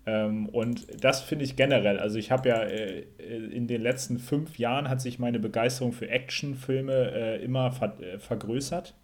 [0.06, 2.00] Ähm, und das finde ich generell.
[2.00, 3.04] Also ich habe ja äh,
[3.52, 8.18] in den letzten fünf Jahren hat sich meine Begeisterung für Actionfilme äh, immer ver äh,
[8.18, 8.96] vergrößert.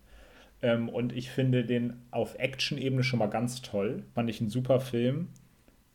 [0.62, 4.02] Ähm, und ich finde den auf Action-Ebene schon mal ganz toll.
[4.14, 5.28] Fand ich ein super Film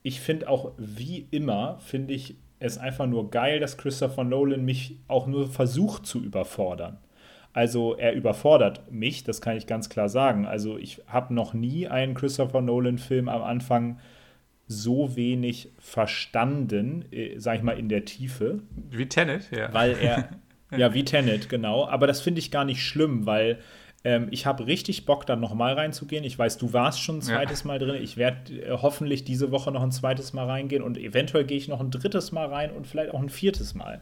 [0.03, 4.97] ich finde auch wie immer, finde ich es einfach nur geil, dass Christopher Nolan mich
[5.07, 6.97] auch nur versucht zu überfordern.
[7.53, 10.45] Also er überfordert mich, das kann ich ganz klar sagen.
[10.45, 13.99] Also ich habe noch nie einen Christopher Nolan-Film am Anfang
[14.67, 18.59] so wenig verstanden, äh, sag ich mal, in der Tiefe.
[18.89, 19.73] Wie Tenet, ja.
[19.73, 20.29] Weil er,
[20.77, 21.87] ja, wie Tenet, genau.
[21.87, 23.59] Aber das finde ich gar nicht schlimm, weil
[24.03, 26.23] ähm, ich habe richtig Bock, dann nochmal reinzugehen.
[26.23, 27.67] Ich weiß, du warst schon ein zweites ja.
[27.67, 28.01] Mal drin.
[28.01, 31.67] Ich werde äh, hoffentlich diese Woche noch ein zweites Mal reingehen und eventuell gehe ich
[31.67, 34.01] noch ein drittes Mal rein und vielleicht auch ein viertes Mal.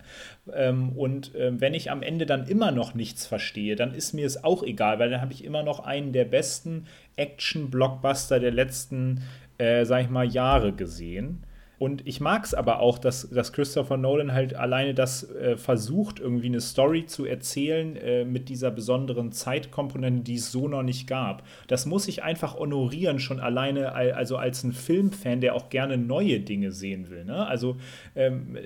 [0.53, 4.25] Ähm, und ähm, wenn ich am Ende dann immer noch nichts verstehe, dann ist mir
[4.25, 6.85] es auch egal, weil dann habe ich immer noch einen der besten
[7.17, 9.23] Action-Blockbuster der letzten,
[9.57, 11.43] äh, sag ich mal, Jahre gesehen.
[11.79, 16.19] Und ich mag es aber auch, dass, dass Christopher Nolan halt alleine das äh, versucht,
[16.19, 21.07] irgendwie eine Story zu erzählen äh, mit dieser besonderen Zeitkomponente, die es so noch nicht
[21.07, 21.43] gab.
[21.67, 26.41] Das muss ich einfach honorieren, schon alleine, also als ein Filmfan, der auch gerne neue
[26.41, 27.23] Dinge sehen will.
[27.23, 27.47] Ne?
[27.47, 27.77] Also,
[28.13, 28.57] ähm,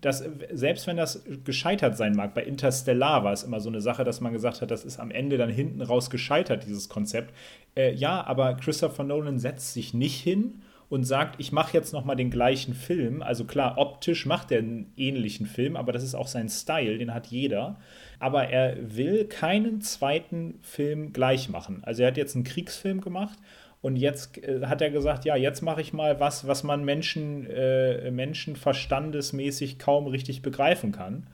[0.00, 4.04] das, selbst wenn das gescheitert sein mag, bei Interstellar war es immer so eine Sache,
[4.04, 7.34] dass man gesagt hat, das ist am Ende dann hinten raus gescheitert, dieses Konzept.
[7.74, 12.04] Äh, ja, aber Christopher Nolan setzt sich nicht hin und sagt, ich mache jetzt noch
[12.04, 13.22] mal den gleichen Film.
[13.22, 17.14] Also klar, optisch macht er einen ähnlichen Film, aber das ist auch sein Style, den
[17.14, 17.78] hat jeder.
[18.18, 21.82] Aber er will keinen zweiten Film gleich machen.
[21.84, 23.38] Also er hat jetzt einen Kriegsfilm gemacht
[23.80, 27.46] und jetzt äh, hat er gesagt, ja, jetzt mache ich mal was, was man Menschen,
[27.48, 31.28] äh, menschenverstandesmäßig kaum richtig begreifen kann.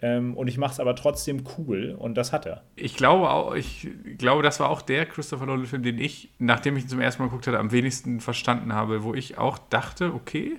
[0.00, 2.62] Ähm, und ich mache es aber trotzdem cool und das hat er.
[2.76, 6.84] Ich glaube auch, ich glaube, das war auch der Christopher Nolan-Film, den ich, nachdem ich
[6.84, 10.56] ihn zum ersten Mal geguckt hatte, am wenigsten verstanden habe, wo ich auch dachte, okay,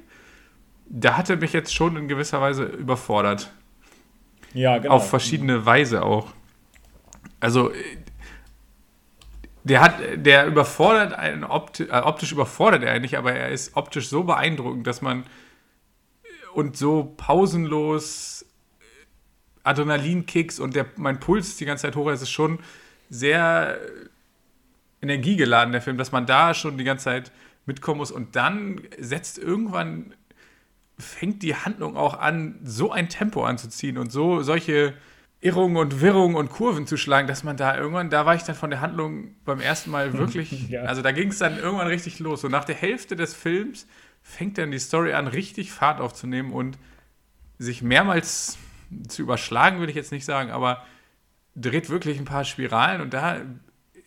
[0.90, 3.52] da hat er mich jetzt schon in gewisser Weise überfordert.
[4.54, 4.96] Ja, genau.
[4.96, 6.34] Auf verschiedene Weise auch.
[7.40, 7.72] Also,
[9.64, 14.10] der hat, der überfordert einen optisch, äh, optisch überfordert er nicht, aber er ist optisch
[14.10, 15.24] so beeindruckend, dass man
[16.54, 18.46] und so pausenlos
[19.70, 22.10] Adrenalinkicks und der, mein Puls ist die ganze Zeit hoch.
[22.10, 22.60] Es ist schon
[23.10, 23.80] sehr
[25.02, 27.32] energiegeladen, der Film, dass man da schon die ganze Zeit
[27.66, 28.12] mitkommen muss.
[28.12, 30.14] Und dann setzt irgendwann,
[30.98, 34.94] fängt die Handlung auch an, so ein Tempo anzuziehen und so solche
[35.42, 38.56] Irrungen und Wirrungen und Kurven zu schlagen, dass man da irgendwann, da war ich dann
[38.56, 40.82] von der Handlung beim ersten Mal wirklich, ja.
[40.82, 42.44] also da ging es dann irgendwann richtig los.
[42.44, 43.88] Und nach der Hälfte des Films
[44.22, 46.78] fängt dann die Story an, richtig Fahrt aufzunehmen und
[47.58, 48.58] sich mehrmals
[49.08, 50.86] zu überschlagen, würde ich jetzt nicht sagen, aber
[51.56, 53.42] dreht wirklich ein paar Spiralen und da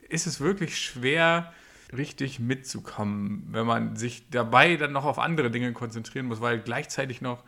[0.08, 1.52] ist es wirklich schwer,
[1.96, 7.20] richtig mitzukommen, wenn man sich dabei dann noch auf andere Dinge konzentrieren muss, weil gleichzeitig
[7.20, 7.44] noch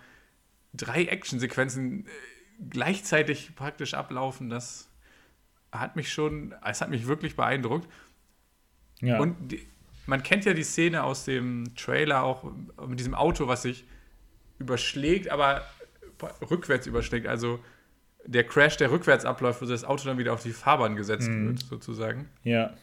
[0.74, 2.10] drei Actionsequenzen äh,
[2.70, 4.50] gleichzeitig praktisch ablaufen.
[4.50, 4.90] Das
[5.72, 7.88] hat mich schon, es hat mich wirklich beeindruckt.
[9.00, 9.18] Ja.
[9.18, 9.66] Und die,
[10.06, 12.44] man kennt ja die Szene aus dem Trailer auch
[12.86, 13.84] mit diesem Auto, was sich
[14.58, 15.62] überschlägt, aber
[16.50, 17.26] rückwärts überschlägt.
[17.26, 17.60] Also
[18.26, 21.48] der Crash, der rückwärts abläuft, wo das Auto dann wieder auf die Fahrbahn gesetzt mhm.
[21.48, 22.28] wird, sozusagen.
[22.42, 22.74] Ja.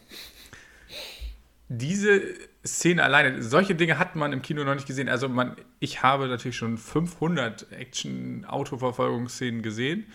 [1.68, 2.22] Diese
[2.64, 5.08] Szene alleine, solche Dinge hat man im Kino noch nicht gesehen.
[5.08, 10.06] Also man, ich habe natürlich schon 500 Action-Autoverfolgungsszenen gesehen.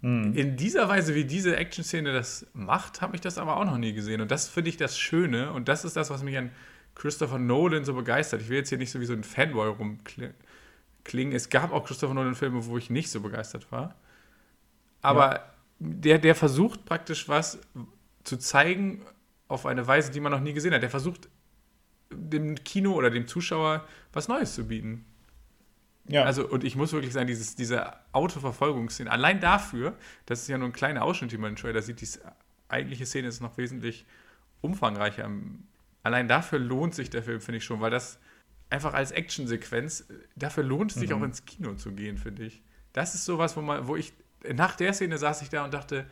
[0.00, 0.32] Mhm.
[0.34, 3.92] In dieser Weise, wie diese Action-Szene das macht, habe ich das aber auch noch nie
[3.92, 4.20] gesehen.
[4.20, 5.52] Und das finde ich das Schöne.
[5.52, 6.50] Und das ist das, was mich an
[6.94, 8.40] Christopher Nolan so begeistert.
[8.40, 10.34] Ich will jetzt hier nicht so wie so ein Fanboy rumklingen
[11.06, 11.32] klingen.
[11.32, 13.94] Es gab auch Christopher Nolan-Filme, wo ich nicht so begeistert war.
[15.00, 15.44] Aber ja.
[15.78, 17.58] der, der versucht praktisch was
[18.24, 19.02] zu zeigen
[19.48, 20.82] auf eine Weise, die man noch nie gesehen hat.
[20.82, 21.28] Der versucht
[22.10, 25.04] dem Kino oder dem Zuschauer was Neues zu bieten.
[26.08, 26.24] Ja.
[26.24, 30.68] Also, und ich muss wirklich sagen, dieses, diese Autoverfolgungsszene, allein dafür, das ist ja nur
[30.68, 32.08] ein kleiner Ausschnitt, den man im Trailer sieht, die
[32.68, 34.06] eigentliche Szene ist noch wesentlich
[34.60, 35.28] umfangreicher.
[36.02, 38.20] Allein dafür lohnt sich der Film, finde ich schon, weil das
[38.70, 41.16] einfach als Actionsequenz, dafür lohnt es sich mhm.
[41.16, 42.62] auch ins Kino zu gehen, finde ich.
[42.92, 44.12] Das ist sowas, wo, man, wo ich
[44.54, 46.06] nach der Szene saß ich da und dachte,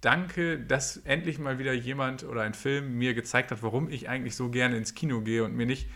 [0.00, 4.36] danke, dass endlich mal wieder jemand oder ein Film mir gezeigt hat, warum ich eigentlich
[4.36, 5.88] so gerne ins Kino gehe und mir nicht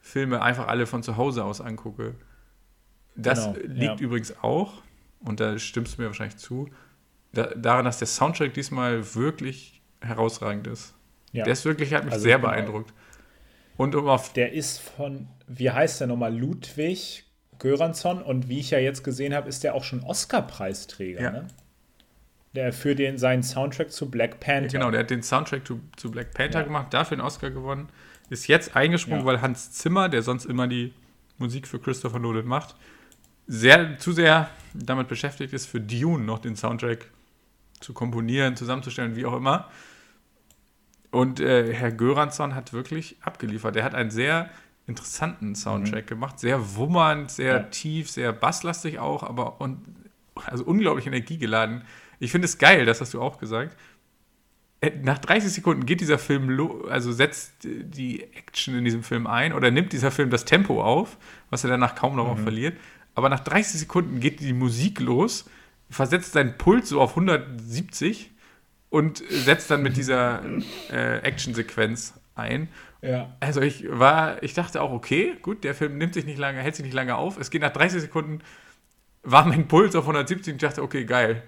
[0.00, 2.14] Filme einfach alle von zu Hause aus angucke.
[3.14, 4.06] Das genau, liegt ja.
[4.06, 4.82] übrigens auch,
[5.20, 6.70] und da stimmst du mir wahrscheinlich zu,
[7.32, 10.94] da, daran, dass der Soundtrack diesmal wirklich herausragend ist.
[11.30, 11.44] Ja.
[11.44, 12.92] Der ist wirklich, hat mich also sehr beeindruckt.
[13.76, 14.32] Und um auf.
[14.32, 16.36] Der ist von, wie heißt der nochmal?
[16.36, 17.24] Ludwig
[17.58, 18.22] Göransson.
[18.22, 21.22] Und wie ich ja jetzt gesehen habe, ist der auch schon Oscar-Preisträger.
[21.22, 21.30] Ja.
[21.30, 21.46] Ne?
[22.54, 24.68] Der für den, seinen Soundtrack zu Black Panther.
[24.68, 26.64] Genau, der hat den Soundtrack zu, zu Black Panther ja.
[26.64, 27.88] gemacht, dafür einen Oscar gewonnen.
[28.28, 29.26] Ist jetzt eingesprungen, ja.
[29.26, 30.92] weil Hans Zimmer, der sonst immer die
[31.38, 32.74] Musik für Christopher Nolan macht,
[33.46, 37.06] sehr, zu sehr damit beschäftigt ist, für Dune noch den Soundtrack
[37.80, 39.68] zu komponieren, zusammenzustellen, wie auch immer.
[41.12, 43.76] Und äh, Herr Göransson hat wirklich abgeliefert.
[43.76, 44.48] Er hat einen sehr
[44.86, 46.08] interessanten Soundtrack mhm.
[46.08, 47.62] gemacht, sehr wummernd, sehr ja.
[47.64, 49.84] tief, sehr basslastig auch, aber und,
[50.46, 51.82] also unglaublich energiegeladen.
[52.18, 53.76] Ich finde es geil, das hast du auch gesagt.
[54.80, 59.52] Äh, nach 30 Sekunden geht dieser Film, also setzt die Action in diesem Film ein
[59.52, 61.18] oder nimmt dieser Film das Tempo auf,
[61.50, 62.42] was er danach kaum noch mhm.
[62.42, 62.78] verliert.
[63.14, 65.44] Aber nach 30 Sekunden geht die Musik los,
[65.90, 68.30] versetzt seinen Puls so auf 170
[68.92, 70.42] und setzt dann mit dieser
[70.90, 72.68] äh, Actionsequenz ein.
[73.00, 73.34] Ja.
[73.40, 76.76] Also ich war, ich dachte auch, okay, gut, der Film nimmt sich nicht lange, hält
[76.76, 77.40] sich nicht lange auf.
[77.40, 78.40] Es geht nach 30 Sekunden,
[79.22, 81.42] war mein Puls auf 170 und ich dachte, okay, geil.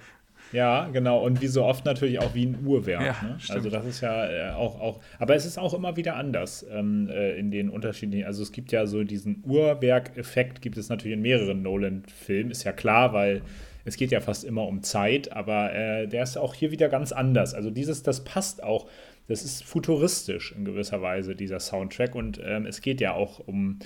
[0.52, 1.22] Ja, genau.
[1.22, 3.04] Und wie so oft natürlich auch wie ein Uhrwerk.
[3.04, 3.36] Ja, ne?
[3.50, 7.10] Also das ist ja äh, auch, auch, aber es ist auch immer wieder anders ähm,
[7.10, 11.22] äh, in den unterschiedlichen, also es gibt ja so diesen Uhrwerk-Effekt, gibt es natürlich in
[11.22, 13.42] mehreren Nolan-Filmen, ist ja klar, weil
[13.84, 17.12] es geht ja fast immer um Zeit, aber äh, der ist auch hier wieder ganz
[17.12, 17.54] anders.
[17.54, 18.88] Also dieses, das passt auch,
[19.28, 22.14] das ist futuristisch in gewisser Weise, dieser Soundtrack.
[22.14, 23.78] Und ähm, es geht ja auch um,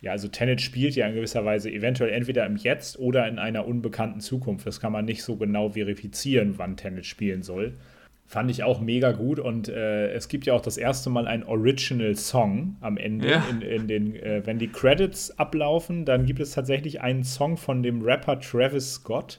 [0.00, 3.66] ja, also Tenet spielt ja in gewisser Weise eventuell entweder im Jetzt oder in einer
[3.66, 4.66] unbekannten Zukunft.
[4.66, 7.74] Das kann man nicht so genau verifizieren, wann Tenet spielen soll.
[8.32, 11.42] Fand ich auch mega gut und äh, es gibt ja auch das erste Mal einen
[11.42, 13.28] Original Song am Ende.
[13.28, 13.44] Ja.
[13.50, 17.82] In, in, den, äh, wenn die Credits ablaufen, dann gibt es tatsächlich einen Song von
[17.82, 19.38] dem Rapper Travis Scott.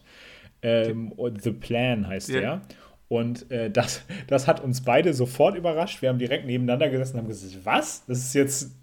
[0.62, 2.39] Ähm, The Plan heißt ja.
[2.39, 2.62] der.
[3.08, 6.03] Und äh, das, das hat uns beide sofort überrascht.
[6.03, 8.06] Wir haben direkt nebeneinander gesessen und haben gesagt, was?
[8.06, 8.75] Das ist jetzt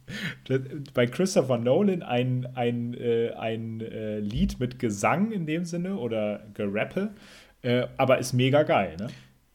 [0.92, 6.49] bei Christopher Nolan ein, ein, äh, ein äh, Lied mit Gesang in dem Sinne oder
[6.53, 7.11] Gerappe.
[7.62, 9.07] Äh, aber ist mega geil, ne?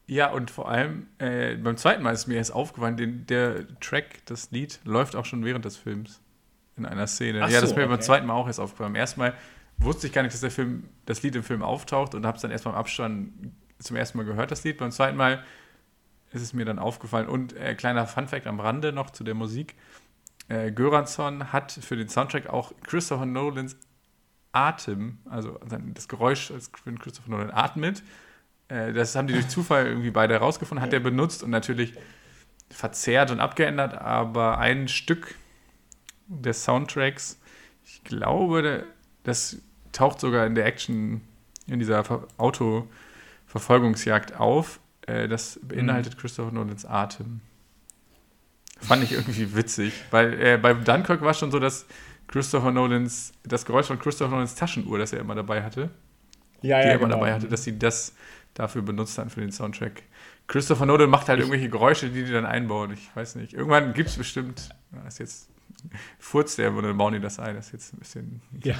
[0.07, 4.25] Ja, und vor allem äh, beim zweiten Mal ist mir erst aufgefallen, den, der Track,
[4.25, 6.21] das Lied, läuft auch schon während des Films
[6.77, 7.43] in einer Szene.
[7.43, 7.93] Ach ja, das so, ist mir okay.
[7.93, 8.93] beim zweiten Mal auch erst aufgefallen.
[8.93, 9.33] Beim ersten Mal
[9.77, 12.41] wusste ich gar nicht, dass der Film, das Lied im Film auftaucht und habe es
[12.41, 13.31] dann erst beim Abstand
[13.79, 14.77] zum ersten Mal gehört, das Lied.
[14.77, 15.43] Beim zweiten Mal
[16.31, 17.27] ist es mir dann aufgefallen.
[17.27, 19.75] Und äh, kleiner Funfact am Rande noch zu der Musik.
[20.49, 23.77] Äh, Göransson hat für den Soundtrack auch Christopher Nolans
[24.55, 25.59] Atem, also
[25.93, 28.03] das Geräusch, als Christopher Nolan atmet,
[28.67, 31.93] äh, das haben die durch Zufall irgendwie beide herausgefunden, hat er benutzt und natürlich
[32.69, 35.35] verzerrt und abgeändert, aber ein Stück
[36.27, 37.39] des Soundtracks,
[37.83, 38.85] ich glaube,
[39.23, 39.57] das
[39.91, 41.21] taucht sogar in der Action,
[41.67, 42.03] in dieser
[42.37, 44.79] Autoverfolgungsjagd auf.
[45.07, 46.19] Äh, das beinhaltet mhm.
[46.19, 47.41] Christopher Nolans Atem.
[48.79, 51.85] Fand ich irgendwie witzig, weil äh, beim Dunkirk war es schon so, dass
[52.27, 55.91] Christopher Nolans, das Geräusch von Christopher Nolans Taschenuhr, das er immer dabei hatte,
[56.61, 57.15] ja, die ja, er immer genau.
[57.15, 58.13] dabei hatte, dass sie das
[58.55, 60.01] dafür benutzt haben für den Soundtrack.
[60.47, 62.91] Christopher Nolan macht halt irgendwelche Geräusche, die die dann einbauen.
[62.93, 63.53] Ich weiß nicht.
[63.53, 65.49] Irgendwann gibt es bestimmt, das ist jetzt
[66.19, 67.55] furzt der und dann bauen die das ein.
[67.55, 68.75] Das ist jetzt ein bisschen ja.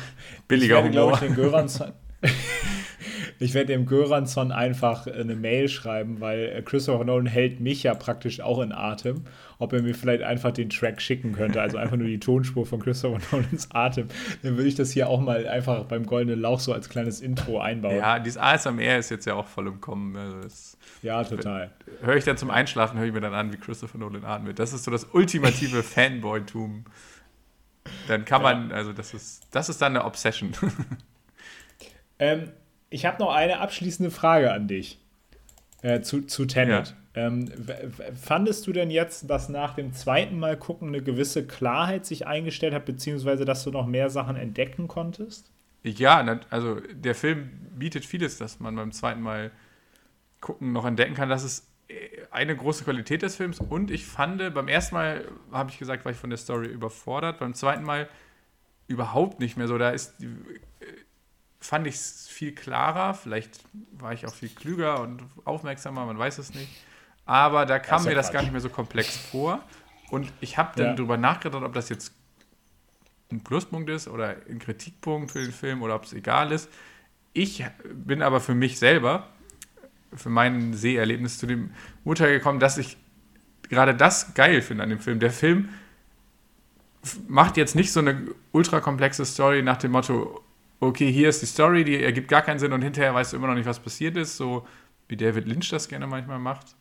[0.48, 1.14] billiger ich werde, Humor.
[1.14, 1.94] Ich, den Göransson,
[3.40, 8.42] ich werde dem Göransson einfach eine Mail schreiben, weil Christopher Nolan hält mich ja praktisch
[8.42, 9.26] auch in Atem
[9.60, 12.80] ob er mir vielleicht einfach den Track schicken könnte, also einfach nur die Tonspur von
[12.80, 14.08] Christopher Nolans Atem.
[14.44, 17.60] Dann würde ich das hier auch mal einfach beim Goldenen Lauch so als kleines Intro
[17.60, 17.98] einbauen.
[17.98, 20.16] Ja, dieses ASMR ist jetzt ja auch voll im Kommen.
[20.16, 21.72] Also ja, total.
[22.02, 24.60] Höre ich dann zum Einschlafen, höre ich mir dann an, wie Christopher Nolan atmet.
[24.60, 26.86] Das ist so das ultimative Fanboy-Tum.
[28.08, 30.52] Dann kann man, also das ist, das ist dann eine Obsession.
[32.20, 32.52] Ähm,
[32.90, 35.00] ich habe noch eine abschließende Frage an dich
[35.82, 36.96] äh, zu, zu Tenet.
[37.16, 37.28] Ja.
[37.28, 37.50] Ähm,
[38.22, 42.74] fandest du denn jetzt, dass nach dem zweiten Mal gucken eine gewisse Klarheit sich eingestellt
[42.74, 45.50] hat, beziehungsweise dass du noch mehr Sachen entdecken konntest?
[45.84, 49.52] Ja, also der Film bietet vieles, dass man beim zweiten Mal
[50.42, 51.30] gucken noch entdecken kann.
[51.30, 51.96] Das ist äh,
[52.32, 56.12] eine große Qualität des Films und ich fand, beim ersten Mal habe ich gesagt, war
[56.12, 58.10] ich von der Story überfordert, beim zweiten Mal
[58.88, 59.78] überhaupt nicht mehr so.
[59.78, 60.30] Da ist die,
[61.66, 63.60] fand ich es viel klarer, vielleicht
[63.92, 66.70] war ich auch viel klüger und aufmerksamer, man weiß es nicht.
[67.26, 69.64] Aber da kam das mir das gar nicht mehr so komplex vor.
[70.12, 70.94] Und ich habe dann ja.
[70.94, 72.14] darüber nachgedacht, ob das jetzt
[73.32, 76.70] ein Pluspunkt ist oder ein Kritikpunkt für den Film oder ob es egal ist.
[77.34, 79.28] ich bin aber für mich selber,
[80.14, 81.72] für mein Seherlebnis zu dem
[82.04, 82.98] Urteil gekommen, dass ich
[83.64, 85.20] gerade das geil finde an dem Film.
[85.20, 85.70] Der Film
[87.28, 90.45] macht jetzt nicht so eine ultra komplexe Story nach dem Motto,
[90.80, 93.48] okay, hier ist die Story, die ergibt gar keinen Sinn und hinterher weißt du immer
[93.48, 94.68] noch nicht, was passiert ist, so
[95.08, 96.76] wie David Lynch das gerne manchmal macht.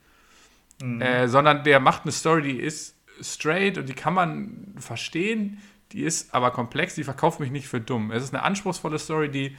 [0.82, 1.00] Mhm.
[1.00, 5.58] Äh, sondern der macht eine Story, die ist straight und die kann man verstehen,
[5.92, 8.10] die ist aber komplex, die verkauft mich nicht für dumm.
[8.10, 9.56] Es ist eine anspruchsvolle Story, die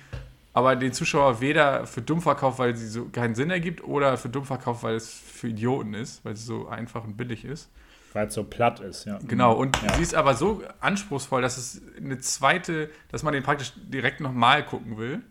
[0.54, 4.30] aber den Zuschauer weder für dumm verkauft, weil sie so keinen Sinn ergibt, oder für
[4.30, 7.70] dumm verkauft, weil es für Idioten ist, weil es so einfach und billig ist.
[8.16, 9.20] Weil es so platt ist, ja.
[9.28, 9.94] Genau, und ja.
[9.96, 14.66] sie ist aber so anspruchsvoll, dass es eine zweite, dass man den praktisch direkt nochmal
[14.66, 15.22] gucken will,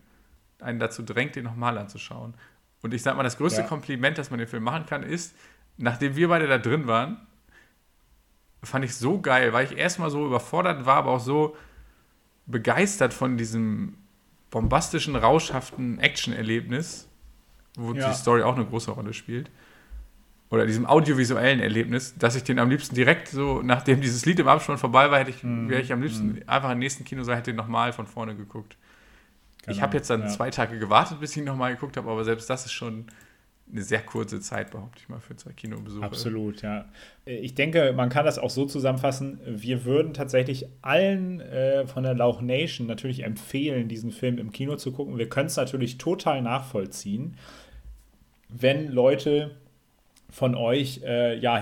[0.59, 2.35] einen dazu drängt, den nochmal anzuschauen.
[2.83, 3.67] Und ich sag mal, das größte ja.
[3.67, 5.35] Kompliment, das man dem Film machen kann, ist,
[5.77, 7.25] nachdem wir beide da drin waren,
[8.61, 11.57] fand ich so geil, weil ich erstmal so überfordert war, aber auch so
[12.45, 13.97] begeistert von diesem
[14.51, 17.09] bombastischen, rauschhaften Action-Erlebnis,
[17.75, 18.09] wo ja.
[18.09, 19.49] die Story auch eine große Rolle spielt,
[20.49, 24.47] oder diesem audiovisuellen Erlebnis, dass ich den am liebsten direkt so, nachdem dieses Lied im
[24.47, 26.43] Abspann vorbei war, hätte ich, mm, wäre ich am liebsten mm.
[26.47, 28.77] einfach im nächsten Kinosaal hätte den nochmal von vorne geguckt.
[29.63, 30.27] Genau, ich habe jetzt dann ja.
[30.27, 33.07] zwei Tage gewartet, bis ich ihn nochmal geguckt habe, aber selbst das ist schon
[33.71, 36.05] eine sehr kurze Zeit, behaupte ich mal, für zwei Kinobesuche.
[36.05, 36.85] Absolut, ja.
[37.25, 42.13] Ich denke, man kann das auch so zusammenfassen, wir würden tatsächlich allen äh, von der
[42.13, 45.17] Lauch Nation natürlich empfehlen, diesen Film im Kino zu gucken.
[45.17, 47.37] Wir können es natürlich total nachvollziehen,
[48.49, 49.57] wenn Leute
[50.35, 51.53] von euch äh, ja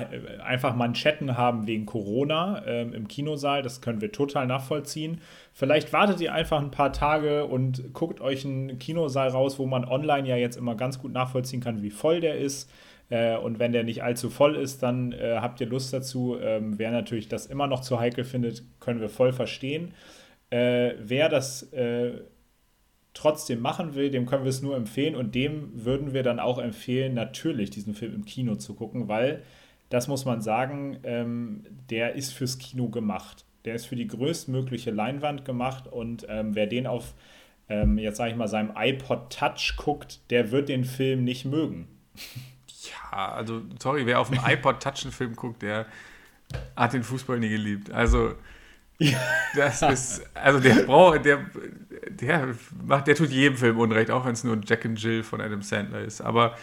[0.43, 3.61] einfach Manschetten haben wegen Corona äh, im Kinosaal.
[3.61, 5.21] Das können wir total nachvollziehen.
[5.53, 9.85] Vielleicht wartet ihr einfach ein paar Tage und guckt euch einen Kinosaal raus, wo man
[9.85, 12.67] online ja jetzt immer ganz gut nachvollziehen kann, wie voll der ist.
[13.11, 16.35] Äh, und wenn der nicht allzu voll ist, dann äh, habt ihr Lust dazu.
[16.41, 19.93] Ähm, wer natürlich das immer noch zu heikel findet, können wir voll verstehen.
[20.49, 22.13] Äh, wer das äh,
[23.13, 26.57] trotzdem machen will, dem können wir es nur empfehlen und dem würden wir dann auch
[26.57, 29.43] empfehlen, natürlich diesen Film im Kino zu gucken, weil
[29.89, 33.45] das muss man sagen, ähm, der ist fürs Kino gemacht.
[33.65, 37.13] Der ist für die größtmögliche Leinwand gemacht und ähm, wer den auf,
[37.69, 41.87] ähm, jetzt sage ich mal, seinem iPod Touch guckt, der wird den Film nicht mögen.
[43.11, 45.85] Ja, also sorry, wer auf dem iPod Touch einen Film guckt, der
[46.75, 47.91] hat den Fußball nie geliebt.
[47.91, 48.33] Also
[49.55, 51.45] das ist, also der braucht, der,
[52.09, 55.41] der macht, der tut jedem Film Unrecht, auch wenn es nur Jack and Jill von
[55.41, 56.21] Adam Sandler ist.
[56.21, 56.55] Aber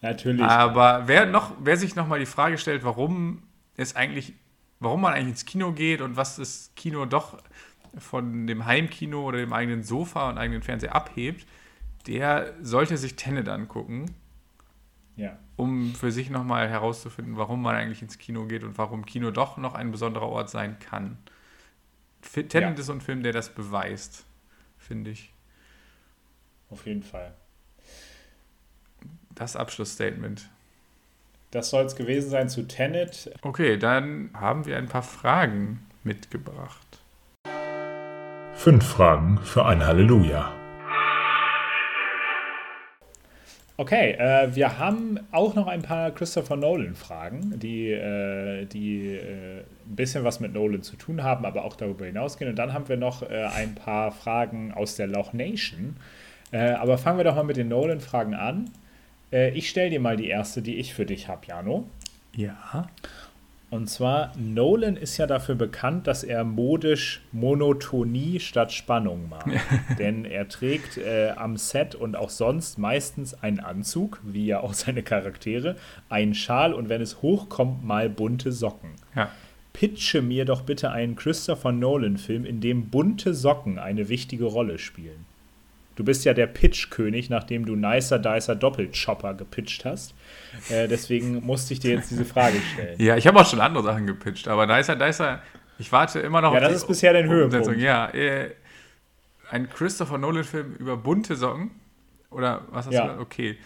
[0.00, 0.42] natürlich.
[0.42, 3.42] Aber wer noch, wer sich nochmal die Frage stellt, warum
[3.76, 4.34] es eigentlich,
[4.78, 7.38] warum man eigentlich ins Kino geht und was das Kino doch
[7.98, 11.46] von dem Heimkino oder dem eigenen Sofa und eigenen Fernseher abhebt,
[12.06, 14.06] der sollte sich Tenet angucken.
[15.16, 15.38] Ja.
[15.56, 19.58] Um für sich nochmal herauszufinden, warum man eigentlich ins Kino geht und warum Kino doch
[19.58, 21.18] noch ein besonderer Ort sein kann.
[22.22, 22.70] Tenet ja.
[22.70, 24.24] ist so ein Film, der das beweist,
[24.78, 25.32] finde ich.
[26.70, 27.34] Auf jeden Fall.
[29.34, 30.48] Das Abschlussstatement.
[31.50, 33.32] Das soll es gewesen sein zu Tenet.
[33.42, 37.00] Okay, dann haben wir ein paar Fragen mitgebracht.
[38.54, 40.59] Fünf Fragen für ein Halleluja.
[43.80, 49.96] Okay, äh, wir haben auch noch ein paar Christopher Nolan-Fragen, die, äh, die äh, ein
[49.96, 52.50] bisschen was mit Nolan zu tun haben, aber auch darüber hinausgehen.
[52.50, 55.96] Und dann haben wir noch äh, ein paar Fragen aus der Loch Nation.
[56.52, 58.68] Äh, aber fangen wir doch mal mit den Nolan-Fragen an.
[59.32, 61.88] Äh, ich stelle dir mal die erste, die ich für dich habe, Jano.
[62.36, 62.86] Ja.
[63.70, 69.46] Und zwar, Nolan ist ja dafür bekannt, dass er modisch Monotonie statt Spannung mag.
[69.98, 74.74] Denn er trägt äh, am Set und auch sonst meistens einen Anzug, wie ja auch
[74.74, 75.76] seine Charaktere,
[76.08, 78.90] einen Schal und wenn es hochkommt, mal bunte Socken.
[79.14, 79.30] Ja.
[79.72, 85.26] Pitche mir doch bitte einen Christopher Nolan-Film, in dem bunte Socken eine wichtige Rolle spielen.
[86.00, 90.14] Du bist ja der Pitch-König, nachdem du Nicer Dicer Doppelchopper gepitcht hast.
[90.70, 92.98] Äh, deswegen musste ich dir jetzt diese Frage stellen.
[92.98, 95.42] Ja, ich habe auch schon andere Sachen gepitcht, aber Nicer Dicer,
[95.78, 97.78] ich warte immer noch ja, auf das ist bisher dein Höhepunkt.
[97.78, 98.50] Ja, äh,
[99.50, 101.70] ein Christopher Nolan-Film über bunte Socken.
[102.30, 103.02] Oder was hast ja.
[103.02, 103.20] du gesagt?
[103.20, 103.58] Okay.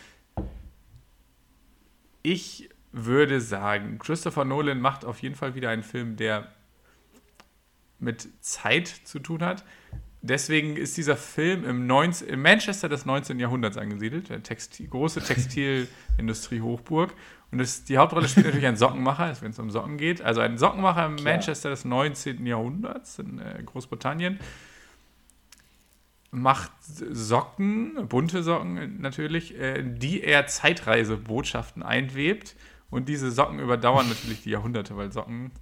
[2.25, 6.49] Ich würde sagen, Christopher Nolan macht auf jeden Fall wieder einen Film, der
[8.01, 9.63] mit Zeit zu tun hat
[10.25, 13.39] deswegen ist dieser Film im, 19, im Manchester des 19.
[13.39, 17.15] Jahrhunderts angesiedelt, der Textil, große Textilindustrie-Hochburg.
[17.51, 20.23] Und das, die Hauptrolle spielt natürlich ein Sockenmacher, wenn es um Socken geht.
[20.23, 21.35] Also ein Sockenmacher im Klar.
[21.35, 22.45] Manchester des 19.
[22.47, 24.41] Jahrhunderts in äh, Großbritannien
[26.31, 32.57] macht Socken, bunte Socken natürlich, äh, die er Zeitreisebotschaften einwebt.
[32.91, 35.53] Und diese Socken überdauern natürlich die Jahrhunderte, weil Socken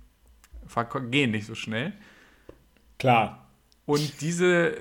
[1.10, 1.92] gehen nicht so schnell.
[2.98, 3.41] Klar.
[3.92, 4.76] Und diese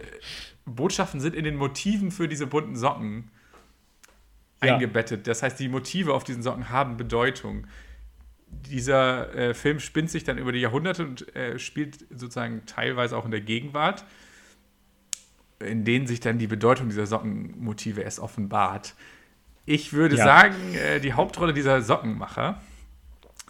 [0.66, 3.30] Botschaften sind in den Motiven für diese bunten Socken
[4.64, 4.74] ja.
[4.74, 5.28] eingebettet.
[5.28, 7.68] Das heißt, die Motive auf diesen Socken haben Bedeutung.
[8.48, 13.26] Dieser äh, Film spinnt sich dann über die Jahrhunderte und äh, spielt sozusagen teilweise auch
[13.26, 14.06] in der Gegenwart,
[15.60, 18.96] in denen sich dann die Bedeutung dieser Sockenmotive erst offenbart.
[19.66, 20.24] Ich würde ja.
[20.24, 22.62] sagen, äh, die Hauptrolle dieser Sockenmacher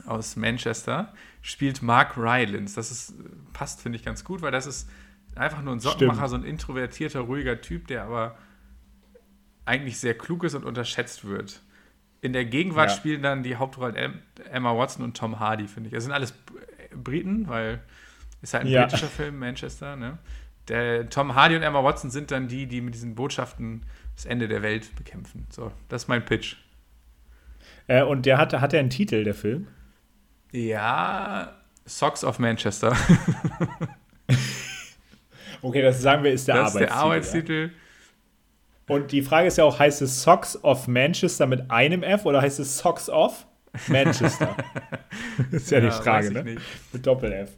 [0.06, 2.76] aus Manchester spielt Mark Rylance.
[2.76, 3.14] Das ist,
[3.54, 4.90] passt, finde ich, ganz gut, weil das ist
[5.36, 6.30] einfach nur ein Sockenmacher, Stimmt.
[6.30, 8.38] so ein introvertierter, ruhiger Typ, der aber
[9.66, 11.62] eigentlich sehr klug ist und unterschätzt wird.
[12.22, 12.96] In der Gegenwart ja.
[12.96, 14.22] spielen dann die Hauptrollen
[14.52, 15.94] Emma Watson und Tom Hardy, finde ich.
[15.94, 16.34] Das sind alles
[16.94, 17.82] Briten, weil
[18.42, 18.84] es halt ein ja.
[18.84, 19.96] britischer Film, Manchester.
[19.96, 20.18] Ne?
[20.68, 23.84] Der Tom Hardy und Emma Watson sind dann die, die mit diesen Botschaften
[24.16, 25.48] das Ende der Welt bekämpfen.
[25.50, 26.58] So, das ist mein Pitch.
[27.88, 29.68] Äh, und der hat, hat er einen Titel, der Film?
[30.52, 31.56] Ja,
[31.86, 32.96] Socks of Manchester.
[35.62, 36.84] okay, das sagen wir, ist der das Arbeitstitel.
[36.84, 37.72] Ist der Arbeitstitel.
[37.74, 38.96] Ja.
[38.96, 42.42] Und die Frage ist ja auch, heißt es Socks of Manchester mit einem F oder
[42.42, 43.46] heißt es Socks of
[43.88, 44.56] Manchester?
[45.52, 46.44] das ist ja, ja die Frage, ne?
[46.44, 46.62] Nicht.
[46.92, 47.52] Mit Doppel-F.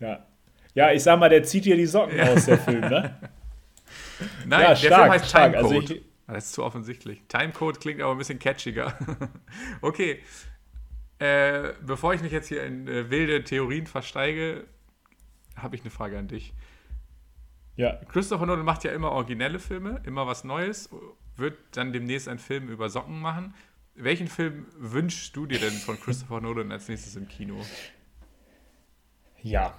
[0.00, 0.26] Ja.
[0.74, 2.32] Ja, ich sag mal, der zieht hier die Socken ja.
[2.32, 3.16] aus, der Film, ne?
[4.46, 5.52] Nein, ja, der stark, Film heißt stark.
[5.52, 5.76] Timecode.
[5.76, 7.22] Also ich, das ist zu offensichtlich.
[7.28, 8.98] Timecode klingt aber ein bisschen catchiger.
[9.80, 10.20] okay,
[11.18, 14.64] äh, bevor ich mich jetzt hier in äh, wilde Theorien versteige,
[15.56, 16.52] habe ich eine Frage an dich.
[17.76, 18.00] Ja.
[18.08, 20.90] Christopher Nolan macht ja immer originelle Filme, immer was Neues,
[21.36, 23.54] wird dann demnächst einen Film über Socken machen.
[23.94, 27.60] Welchen Film wünschst du dir denn von Christopher Nolan als nächstes im Kino?
[29.42, 29.74] Ja,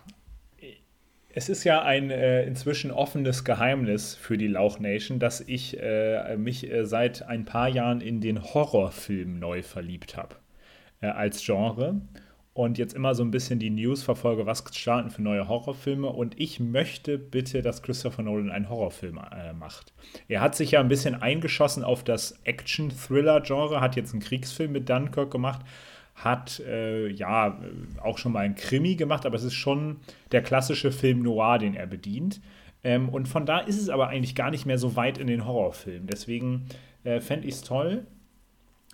[1.38, 6.36] es ist ja ein äh, inzwischen offenes Geheimnis für die Lauch Nation, dass ich äh,
[6.36, 10.38] mich äh, seit ein paar Jahren in den Horrorfilm neu verliebt habe
[11.00, 12.02] äh, als Genre
[12.58, 16.08] und jetzt immer so ein bisschen die News verfolge, was starten für neue Horrorfilme.
[16.08, 19.94] Und ich möchte bitte, dass Christopher Nolan einen Horrorfilm äh, macht.
[20.28, 24.90] Er hat sich ja ein bisschen eingeschossen auf das Action-Thriller-Genre, hat jetzt einen Kriegsfilm mit
[24.90, 25.62] Dunkirk gemacht,
[26.16, 27.60] hat äh, ja
[28.04, 29.98] auch schon mal einen Krimi gemacht, aber es ist schon
[30.32, 32.42] der klassische Film Noir, den er bedient.
[32.84, 35.46] Ähm, und von da ist es aber eigentlich gar nicht mehr so weit in den
[35.46, 36.08] Horrorfilm.
[36.08, 36.66] Deswegen
[37.04, 38.08] äh, fände ich es toll,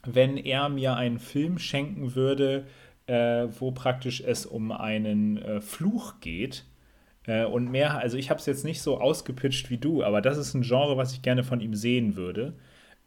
[0.05, 2.65] wenn er mir einen Film schenken würde,
[3.07, 6.65] äh, wo praktisch es um einen äh, Fluch geht.
[7.25, 10.37] Äh, und mehr, also ich habe es jetzt nicht so ausgepitcht wie du, aber das
[10.37, 12.53] ist ein Genre, was ich gerne von ihm sehen würde.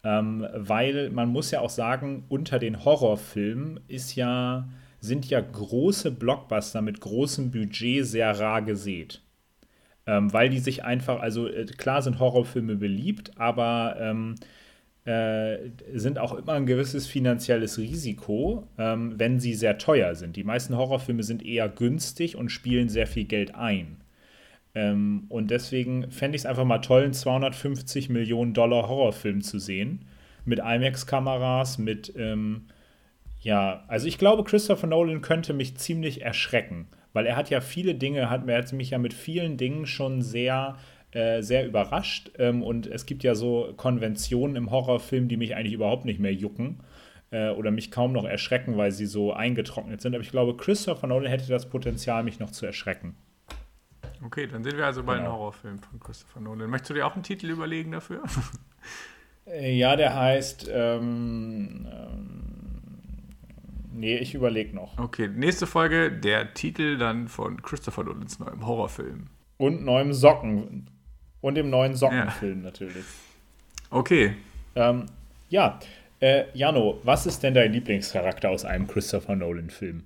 [0.04, 4.68] Ähm, weil man muss ja auch sagen, unter den Horrorfilmen ist ja,
[5.00, 9.22] sind ja große Blockbuster mit großem Budget sehr rar gesät.
[10.06, 14.36] Ähm, weil die sich einfach, also äh, klar sind Horrorfilme beliebt, aber ähm,
[15.06, 20.34] äh, sind auch immer ein gewisses finanzielles Risiko, ähm, wenn sie sehr teuer sind.
[20.34, 23.98] Die meisten Horrorfilme sind eher günstig und spielen sehr viel Geld ein.
[24.74, 29.60] Ähm, und deswegen fände ich es einfach mal toll, einen 250 Millionen Dollar Horrorfilm zu
[29.60, 30.06] sehen.
[30.44, 32.66] Mit IMAX-Kameras, mit, ähm,
[33.40, 37.94] ja, also ich glaube, Christopher Nolan könnte mich ziemlich erschrecken, weil er hat ja viele
[37.94, 40.76] Dinge, hat, er hat mich ja mit vielen Dingen schon sehr
[41.16, 42.30] äh, sehr überrascht.
[42.38, 46.34] Ähm, und es gibt ja so Konventionen im Horrorfilm, die mich eigentlich überhaupt nicht mehr
[46.34, 46.80] jucken
[47.30, 50.14] äh, oder mich kaum noch erschrecken, weil sie so eingetrocknet sind.
[50.14, 53.16] Aber ich glaube, Christopher Nolan hätte das Potenzial, mich noch zu erschrecken.
[54.22, 55.30] Okay, dann sind wir also bei genau.
[55.30, 56.68] einem Horrorfilm von Christopher Nolan.
[56.68, 58.22] Möchtest du dir auch einen Titel überlegen dafür?
[59.48, 60.68] Äh, ja, der heißt.
[60.72, 63.28] Ähm, ähm,
[63.92, 64.98] nee, ich überlege noch.
[64.98, 69.28] Okay, nächste Folge, der Titel dann von Christopher Nolans neuem Horrorfilm.
[69.56, 70.90] Und neuem Socken.
[71.40, 72.64] Und dem neuen Sockenfilm ja.
[72.64, 73.04] natürlich.
[73.90, 74.36] Okay.
[74.74, 75.06] Ähm,
[75.48, 75.78] ja,
[76.20, 80.04] äh, Jano, was ist denn dein Lieblingscharakter aus einem Christopher Nolan-Film?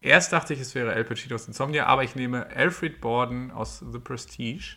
[0.00, 3.82] Erst dachte ich, es wäre Al Pacino aus Insomnia, aber ich nehme Alfred Borden aus
[3.92, 4.76] The Prestige.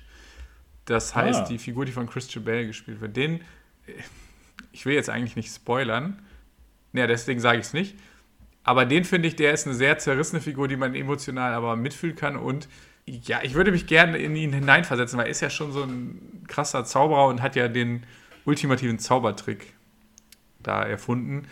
[0.85, 1.45] Das heißt, ah.
[1.45, 3.15] die Figur, die von Christian Bale gespielt wird.
[3.15, 3.41] Den,
[4.71, 6.21] ich will jetzt eigentlich nicht spoilern.
[6.91, 7.95] Naja, deswegen sage ich es nicht.
[8.63, 12.15] Aber den finde ich, der ist eine sehr zerrissene Figur, die man emotional aber mitfühlen
[12.15, 12.69] kann und
[13.05, 16.43] ja, ich würde mich gerne in ihn hineinversetzen, weil er ist ja schon so ein
[16.47, 18.03] krasser Zauberer und hat ja den
[18.45, 19.73] ultimativen Zaubertrick
[20.61, 21.47] da erfunden.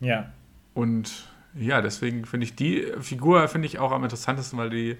[0.00, 0.32] Ja.
[0.74, 4.96] Und ja, deswegen finde ich die Figur finde ich auch am interessantesten, weil die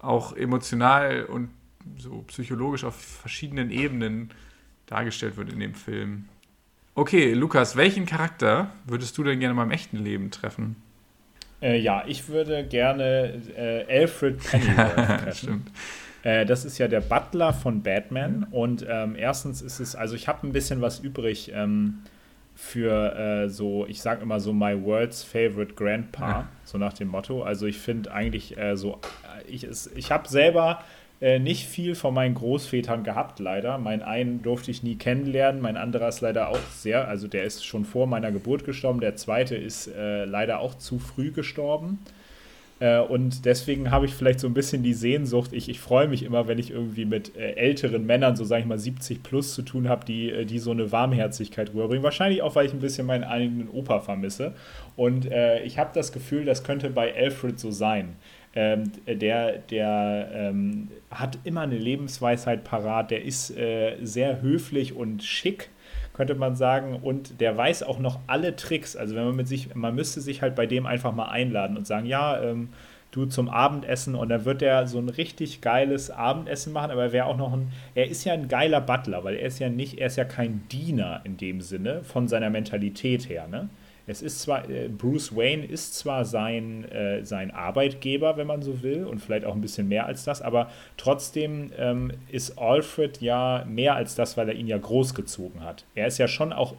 [0.00, 1.50] auch emotional und
[1.96, 4.30] so psychologisch auf verschiedenen Ebenen
[4.86, 6.28] dargestellt wird in dem Film.
[6.94, 10.76] Okay, Lukas, welchen Charakter würdest du denn gerne mal im echten Leben treffen?
[11.64, 15.64] Äh, ja, ich würde gerne äh, Alfred Pennyworth treffen.
[16.22, 18.46] Äh, das ist ja der Butler von Batman.
[18.50, 22.02] Und ähm, erstens ist es, also ich habe ein bisschen was übrig ähm,
[22.54, 26.48] für äh, so, ich sage immer so My World's Favorite Grandpa, ja.
[26.64, 27.42] so nach dem Motto.
[27.42, 29.00] Also ich finde eigentlich äh, so,
[29.48, 30.82] ich, ich habe selber
[31.20, 33.78] äh, nicht viel von meinen Großvätern gehabt, leider.
[33.78, 37.64] Mein einen durfte ich nie kennenlernen, mein anderer ist leider auch sehr, also der ist
[37.64, 41.98] schon vor meiner Geburt gestorben, der zweite ist äh, leider auch zu früh gestorben.
[42.80, 45.52] Äh, und deswegen habe ich vielleicht so ein bisschen die Sehnsucht.
[45.52, 48.66] Ich, ich freue mich immer, wenn ich irgendwie mit äh, älteren Männern, so sage ich
[48.66, 52.02] mal 70 plus, zu tun habe, die, äh, die so eine Warmherzigkeit rüberbringen.
[52.02, 54.54] Wahrscheinlich auch, weil ich ein bisschen meinen eigenen Opa vermisse.
[54.96, 55.26] Und
[55.64, 58.14] ich habe das Gefühl, das könnte bei Alfred so sein.
[58.56, 65.22] Ähm, der der ähm, hat immer eine Lebensweisheit parat, der ist äh, sehr höflich und
[65.22, 65.70] schick
[66.14, 67.00] könnte man sagen.
[67.02, 68.96] Und der weiß auch noch alle Tricks.
[68.96, 71.86] Also wenn man mit sich, man müsste sich halt bei dem einfach mal einladen und
[71.86, 72.70] sagen, ja, ähm,
[73.10, 77.12] du zum Abendessen und dann wird er so ein richtig geiles Abendessen machen, aber er
[77.12, 79.98] wäre auch noch ein, er ist ja ein geiler Butler, weil er ist ja nicht,
[79.98, 83.68] er ist ja kein Diener in dem Sinne von seiner Mentalität her, ne?
[84.06, 88.82] Es ist zwar, äh, Bruce Wayne ist zwar sein, äh, sein Arbeitgeber, wenn man so
[88.82, 93.64] will, und vielleicht auch ein bisschen mehr als das, aber trotzdem ähm, ist Alfred ja
[93.66, 95.84] mehr als das, weil er ihn ja großgezogen hat.
[95.94, 96.74] Er ist ja schon auch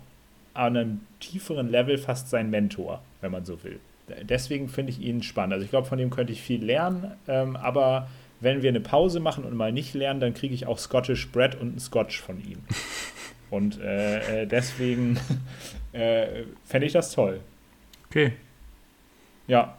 [0.54, 3.80] an einem tieferen Level fast sein Mentor, wenn man so will.
[4.24, 5.54] Deswegen finde ich ihn spannend.
[5.54, 8.08] Also ich glaube, von dem könnte ich viel lernen, ähm, aber
[8.40, 11.56] wenn wir eine Pause machen und mal nicht lernen, dann kriege ich auch Scottish Bread
[11.56, 12.60] und einen Scotch von ihm.
[13.52, 15.20] Und äh, äh deswegen
[15.96, 17.40] äh, fände ich das toll.
[18.10, 18.34] Okay.
[19.48, 19.78] Ja.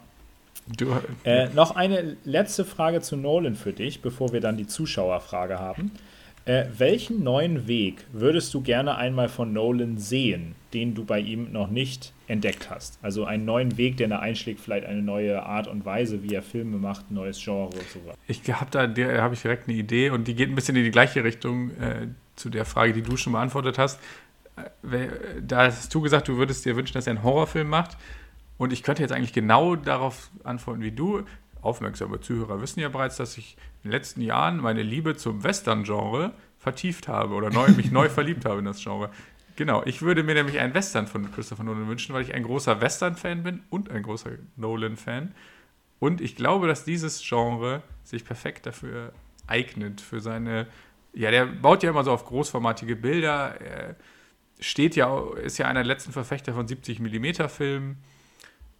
[0.75, 0.93] Du,
[1.23, 5.91] äh, noch eine letzte Frage zu Nolan für dich, bevor wir dann die Zuschauerfrage haben.
[6.43, 11.51] Äh, welchen neuen Weg würdest du gerne einmal von Nolan sehen, den du bei ihm
[11.51, 12.99] noch nicht entdeckt hast?
[13.01, 16.41] Also einen neuen Weg, der da einschlägt, vielleicht eine neue Art und Weise, wie er
[16.41, 18.17] Filme macht, ein neues Genre und so weiter.
[18.27, 20.91] Ich habe da habe ich direkt eine Idee und die geht ein bisschen in die
[20.91, 23.99] gleiche Richtung äh, zu der Frage, die du schon beantwortet hast
[25.41, 27.97] da hast du gesagt, du würdest dir wünschen, dass er einen Horrorfilm macht.
[28.57, 31.23] Und ich könnte jetzt eigentlich genau darauf antworten wie du.
[31.61, 36.33] Aufmerksame Zuhörer wissen ja bereits, dass ich in den letzten Jahren meine Liebe zum Western-Genre
[36.57, 39.09] vertieft habe oder neu, mich neu verliebt habe in das Genre.
[39.55, 42.79] Genau, ich würde mir nämlich einen Western von Christopher Nolan wünschen, weil ich ein großer
[42.79, 45.33] Western-Fan bin und ein großer Nolan-Fan.
[45.99, 49.13] Und ich glaube, dass dieses Genre sich perfekt dafür
[49.47, 50.67] eignet, für seine.
[51.13, 53.59] Ja, der baut ja immer so auf großformatige Bilder.
[53.59, 53.95] Er,
[54.59, 57.97] steht ja, ist ja einer der letzten Verfechter von 70 mm Filmen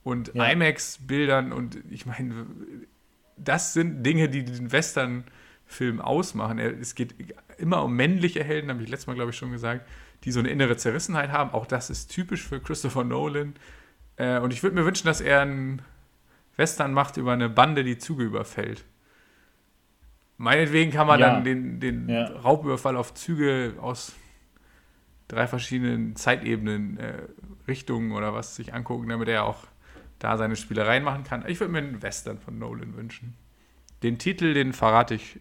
[0.03, 0.45] und ja.
[0.45, 2.47] IMAX-Bildern und ich meine,
[3.37, 6.59] das sind Dinge, die den Western-Film ausmachen.
[6.59, 7.15] Es geht
[7.57, 9.87] immer um männliche Helden, habe ich letztes Mal, glaube ich, schon gesagt,
[10.23, 11.51] die so eine innere Zerrissenheit haben.
[11.51, 13.55] Auch das ist typisch für Christopher Nolan.
[14.15, 15.81] Äh, und ich würde mir wünschen, dass er einen
[16.55, 18.83] Western macht über eine Bande, die Züge überfällt.
[20.37, 21.33] Meinetwegen kann man ja.
[21.33, 22.25] dann den, den ja.
[22.25, 24.13] Raubüberfall auf Züge aus
[25.27, 27.13] drei verschiedenen Zeitebenen, äh,
[27.67, 29.65] Richtungen oder was sich angucken, damit er auch
[30.19, 31.43] da seine Spielereien machen kann.
[31.47, 33.35] Ich würde mir einen Western von Nolan wünschen.
[34.03, 35.39] Den Titel, den verrate ich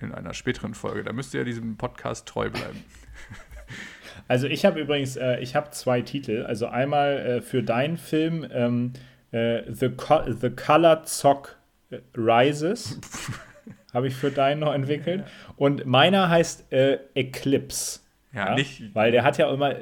[0.00, 1.04] in einer späteren Folge.
[1.04, 2.84] Da müsst ihr ja diesem Podcast treu bleiben.
[4.26, 6.44] Also ich habe übrigens, äh, ich habe zwei Titel.
[6.44, 8.92] Also einmal äh, für deinen Film ähm,
[9.30, 11.56] äh, The, Co The Color Zock
[12.16, 12.98] Rises.
[13.94, 15.24] habe ich für deinen noch entwickelt.
[15.56, 18.00] Und meiner heißt äh, Eclipse.
[18.32, 18.94] Ja, ja, nicht.
[18.94, 19.74] Weil der hat ja immer,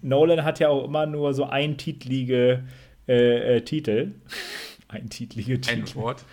[0.00, 2.64] Nolan hat ja auch immer nur so eintitlige
[3.08, 4.12] äh, äh, Titel.
[4.88, 5.88] eintitlige Titel.
[5.90, 6.24] Ein Wort.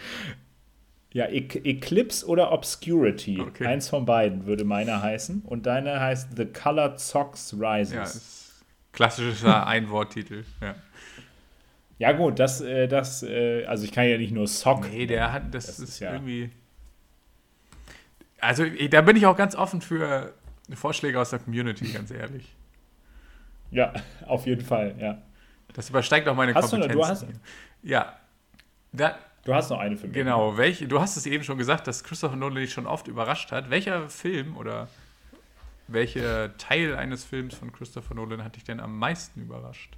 [1.12, 3.42] Ja, e Eclipse oder Obscurity.
[3.42, 3.66] Okay.
[3.66, 5.42] Eins von beiden würde meiner heißen.
[5.42, 7.94] Und deine heißt The Colored Socks Rises.
[7.94, 10.44] Ja, ist klassischer Einworttitel.
[10.62, 10.76] Ja.
[12.00, 14.90] Ja, gut, das, äh, das, äh, also ich kann ja nicht nur Sock.
[14.90, 16.50] Nee, der hat, das, das ist, ist ja irgendwie.
[18.40, 20.34] Also, da bin ich auch ganz offen für
[20.76, 22.56] Vorschläge aus der Community, ganz ehrlich.
[23.72, 23.94] Ja,
[24.26, 25.22] auf jeden Fall, ja.
[25.74, 26.98] Das übersteigt auch meine hast Kompetenzen.
[26.98, 27.26] Du, du hast,
[27.84, 28.14] ja.
[28.92, 30.16] Da, du hast noch eine für mich.
[30.16, 33.52] Genau, welche, du hast es eben schon gesagt, dass Christopher Nolan dich schon oft überrascht
[33.52, 33.70] hat.
[33.70, 34.88] Welcher Film oder
[35.88, 39.98] welcher Teil eines Films von Christopher Nolan hat dich denn am meisten überrascht?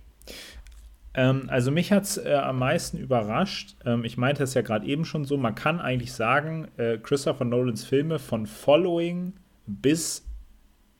[1.14, 3.76] Ähm, also mich hat es äh, am meisten überrascht.
[3.86, 7.46] Ähm, ich meinte es ja gerade eben schon so, man kann eigentlich sagen, äh, Christopher
[7.46, 9.34] Nolans Filme von Following
[9.68, 10.26] bis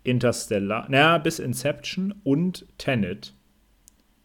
[0.04, 3.34] Interstellar, naja, bis Inception und Tenet.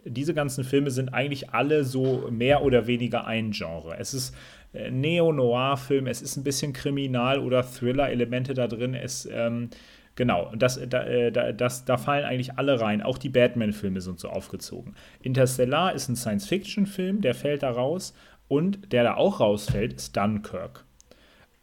[0.05, 3.97] Diese ganzen Filme sind eigentlich alle so mehr oder weniger ein Genre.
[3.99, 4.35] Es ist
[4.73, 8.95] äh, Neo-Noir-Film, es ist ein bisschen Kriminal- oder Thriller-Elemente da drin.
[8.95, 9.69] Es, ähm,
[10.15, 13.03] genau, das, da, äh, das, da fallen eigentlich alle rein.
[13.03, 14.95] Auch die Batman-Filme sind so aufgezogen.
[15.21, 18.15] Interstellar ist ein Science-Fiction-Film, der fällt da raus.
[18.49, 20.86] Und der da auch rausfällt, ist Dunkirk.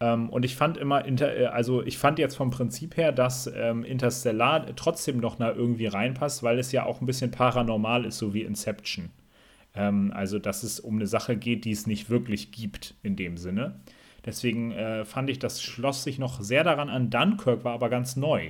[0.04, 3.86] Ähm, und ich fand immer, äh, also ich fand jetzt vom Prinzip her, dass ähm,
[3.86, 8.34] Interstellar trotzdem noch da irgendwie reinpasst, weil es ja auch ein bisschen paranormal ist, so
[8.34, 9.12] wie Inception.
[9.74, 13.38] Ähm, also, dass es um eine Sache geht, die es nicht wirklich gibt in dem
[13.38, 13.80] Sinne.
[14.26, 17.10] Deswegen äh, fand ich, das schloss sich noch sehr daran an.
[17.10, 18.50] Dunkirk war aber ganz neu,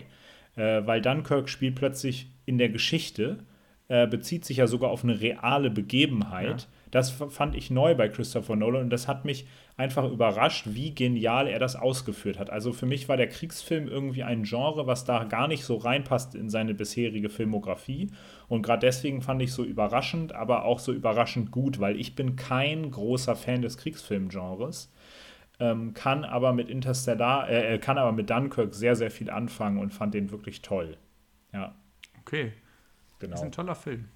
[0.55, 3.39] äh, weil Dunkirk spielt plötzlich in der Geschichte,
[3.89, 6.61] äh, bezieht sich ja sogar auf eine reale Begebenheit.
[6.61, 6.67] Ja.
[6.93, 11.47] Das fand ich neu bei Christopher Nolan und das hat mich einfach überrascht, wie genial
[11.47, 12.49] er das ausgeführt hat.
[12.49, 16.35] Also für mich war der Kriegsfilm irgendwie ein Genre, was da gar nicht so reinpasst
[16.35, 18.11] in seine bisherige Filmografie.
[18.47, 22.35] Und gerade deswegen fand ich so überraschend, aber auch so überraschend gut, weil ich bin
[22.35, 24.91] kein großer Fan des Kriegsfilmgenres
[25.59, 29.77] ähm, kann aber mit Interstellar, äh, äh, kann aber mit Dunkirk sehr, sehr viel anfangen
[29.77, 30.97] und fand den wirklich toll.
[31.53, 31.75] Ja.
[32.21, 32.53] Okay.
[33.19, 33.31] Genau.
[33.31, 34.09] Das ist ein toller Film.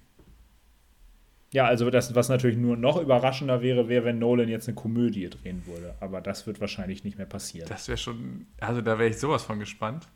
[1.52, 5.30] Ja, also das, was natürlich nur noch überraschender wäre, wäre, wenn Nolan jetzt eine Komödie
[5.30, 5.94] drehen würde.
[6.00, 7.68] Aber das wird wahrscheinlich nicht mehr passieren.
[7.68, 10.06] Das wäre schon, also da wäre ich sowas von gespannt.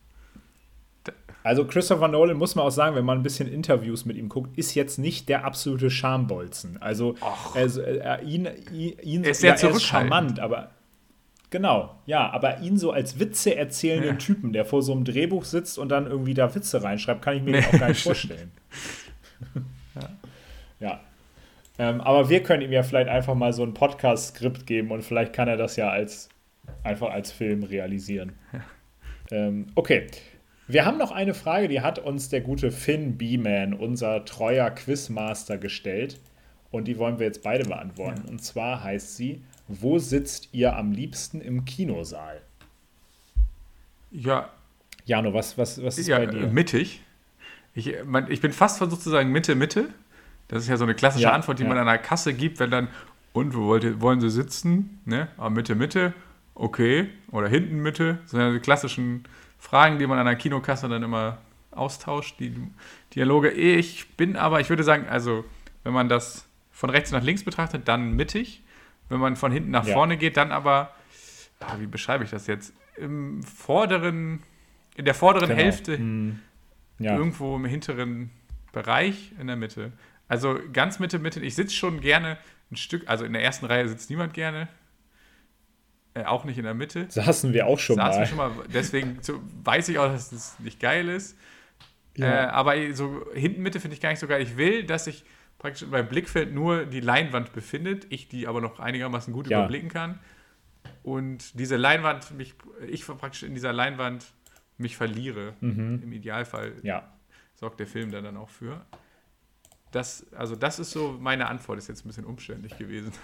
[1.43, 4.57] Also Christopher Nolan muss man auch sagen, wenn man ein bisschen Interviews mit ihm guckt,
[4.57, 6.81] ist jetzt nicht der absolute Schambolzen.
[6.81, 7.17] Also,
[7.55, 10.71] also äh, ihn, ihn, ihn er ist ja, er ist charmant, aber
[11.53, 14.17] Genau, ja, aber ihn so als Witze erzählenden ja.
[14.17, 17.43] Typen, der vor so einem Drehbuch sitzt und dann irgendwie da Witze reinschreibt, kann ich
[17.43, 17.67] mir nee.
[17.67, 18.51] auch gar nicht vorstellen.
[19.95, 20.09] ja.
[20.81, 21.01] ja.
[21.79, 25.33] Ähm, aber wir können ihm ja vielleicht einfach mal so ein Podcast-Skript geben und vielleicht
[25.33, 26.29] kann er das ja als
[26.85, 28.33] einfach als Film realisieren.
[28.53, 28.61] Ja.
[29.31, 30.07] Ähm, okay.
[30.69, 35.59] Wir haben noch eine Frage, die hat uns der gute Finn B-Man, unser treuer Quizmaster,
[35.59, 36.21] gestellt.
[36.71, 38.23] Und die wollen wir jetzt beide beantworten.
[38.29, 42.41] Und zwar heißt sie: wo sitzt ihr am liebsten im Kinosaal?
[44.11, 44.51] Ja.
[45.05, 46.47] Jano, was, was, was ist ja, bei dir?
[46.47, 47.03] Mittig.
[47.75, 49.89] Ich, man, ich bin fast versucht zu sagen Mitte, Mitte.
[50.53, 51.69] Das ist ja so eine klassische ja, Antwort, die ja.
[51.69, 52.89] man an der Kasse gibt, wenn dann,
[53.33, 55.01] und wo wollt ihr, wollen sie sitzen?
[55.05, 55.29] Ne?
[55.37, 56.13] Aber ah, Mitte, Mitte,
[56.55, 57.09] okay.
[57.31, 58.19] Oder hinten Mitte.
[58.23, 59.25] Das sind ja die klassischen
[59.59, 61.39] Fragen, die man an der Kinokasse dann immer
[61.71, 62.55] austauscht, die
[63.15, 63.51] Dialoge.
[63.51, 65.45] Ich bin aber, ich würde sagen, also,
[65.85, 68.63] wenn man das von rechts nach links betrachtet, dann mittig
[69.13, 69.93] wenn man von hinten nach ja.
[69.93, 70.95] vorne geht, dann aber,
[71.61, 72.73] ah, wie beschreibe ich das jetzt?
[72.97, 74.43] Im vorderen,
[74.97, 75.61] in der vorderen genau.
[75.61, 76.41] Hälfte, hm.
[76.99, 77.17] ja.
[77.17, 78.31] irgendwo im hinteren
[78.73, 79.93] Bereich in der Mitte.
[80.33, 81.41] Also ganz Mitte, Mitte.
[81.41, 82.39] Ich sitze schon gerne
[82.71, 84.67] ein Stück, also in der ersten Reihe sitzt niemand gerne.
[86.15, 87.05] Äh, auch nicht in der Mitte.
[87.11, 88.21] Saßen wir auch schon Saßen mal.
[88.21, 88.67] Wir schon mal.
[88.73, 91.37] Deswegen so, weiß ich auch, dass das nicht geil ist.
[92.17, 92.45] Ja.
[92.45, 94.41] Äh, aber so hinten Mitte finde ich gar nicht so geil.
[94.41, 95.23] Ich will, dass ich
[95.59, 99.59] praktisch in meinem Blickfeld nur die Leinwand befindet, ich die aber noch einigermaßen gut ja.
[99.59, 100.19] überblicken kann.
[101.03, 102.55] Und diese Leinwand, mich,
[102.89, 104.33] ich praktisch in dieser Leinwand
[104.79, 105.53] mich verliere.
[105.61, 106.01] Mhm.
[106.03, 107.13] Im Idealfall ja.
[107.53, 108.87] sorgt der Film dann auch für.
[109.93, 113.13] Das, also das ist so meine Antwort, ist jetzt ein bisschen umständlich gewesen.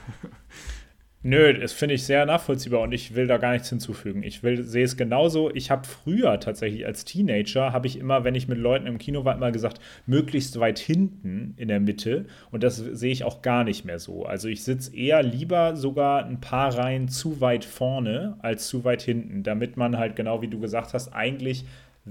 [1.25, 4.23] Nö, das finde ich sehr nachvollziehbar und ich will da gar nichts hinzufügen.
[4.23, 5.53] Ich sehe es genauso.
[5.53, 9.25] Ich habe früher tatsächlich als Teenager, habe ich immer, wenn ich mit Leuten im Kino
[9.25, 12.27] war, immer gesagt, möglichst weit hinten in der Mitte.
[12.53, 14.27] Und das sehe ich auch gar nicht mehr so.
[14.27, 19.03] Also ich sitze eher lieber sogar ein paar Reihen zu weit vorne als zu weit
[19.03, 21.65] hinten, damit man halt genau wie du gesagt hast, eigentlich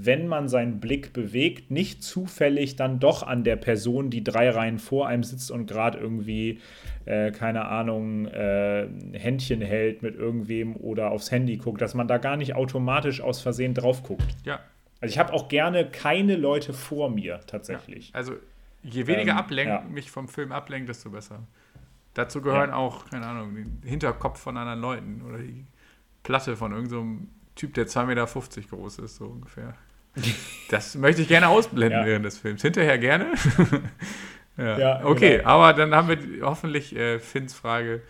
[0.06, 4.80] wenn man seinen Blick bewegt, nicht zufällig dann doch an der Person, die drei Reihen
[4.80, 6.60] vor einem sitzt und gerade irgendwie,
[7.06, 12.18] äh, keine Ahnung, äh, Händchen hält mit irgendwem oder aufs Handy guckt, dass man da
[12.18, 14.28] gar nicht automatisch aus Versehen drauf guckt.
[14.43, 14.60] Ja.
[15.02, 18.10] Also ich habe auch gerne keine Leute vor mir tatsächlich.
[18.10, 18.16] Ja.
[18.16, 18.34] Also
[18.84, 19.89] je weniger ähm, ablenken, ja.
[19.89, 21.43] mich vom Film ablenkt, desto besser.
[22.14, 22.76] Dazu gehören ja.
[22.76, 25.66] auch, keine Ahnung, den Hinterkopf von anderen Leuten oder die
[26.24, 29.74] Platte von irgendeinem so Typ, der 2,50 Meter groß ist, so ungefähr.
[30.70, 32.05] Das möchte ich gerne ausblenden ja.
[32.05, 32.61] während des Films.
[32.61, 33.28] Hinterher gerne.
[34.57, 34.78] ja.
[34.78, 35.05] ja.
[35.05, 35.49] okay, genau.
[35.49, 38.01] aber dann haben wir hoffentlich äh, Finns Frage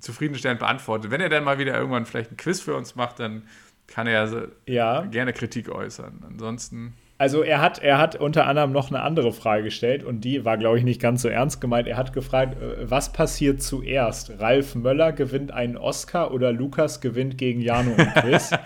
[0.00, 1.10] zufriedenstellend beantwortet.
[1.10, 3.42] Wenn er dann mal wieder irgendwann vielleicht ein Quiz für uns macht, dann
[3.86, 5.02] kann er ja.
[5.02, 6.24] gerne Kritik äußern.
[6.26, 6.94] Ansonsten.
[7.16, 10.56] Also er hat, er hat unter anderem noch eine andere Frage gestellt und die war,
[10.56, 11.88] glaube ich, nicht ganz so ernst gemeint.
[11.88, 14.38] Er hat gefragt, äh, was passiert zuerst?
[14.38, 18.52] Ralf Möller gewinnt einen Oscar oder Lukas gewinnt gegen Jano und Chris?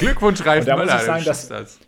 [0.00, 0.92] Glückwunsch, Ralf da Möller.
[0.92, 1.80] Muss ich sagen, dass, das.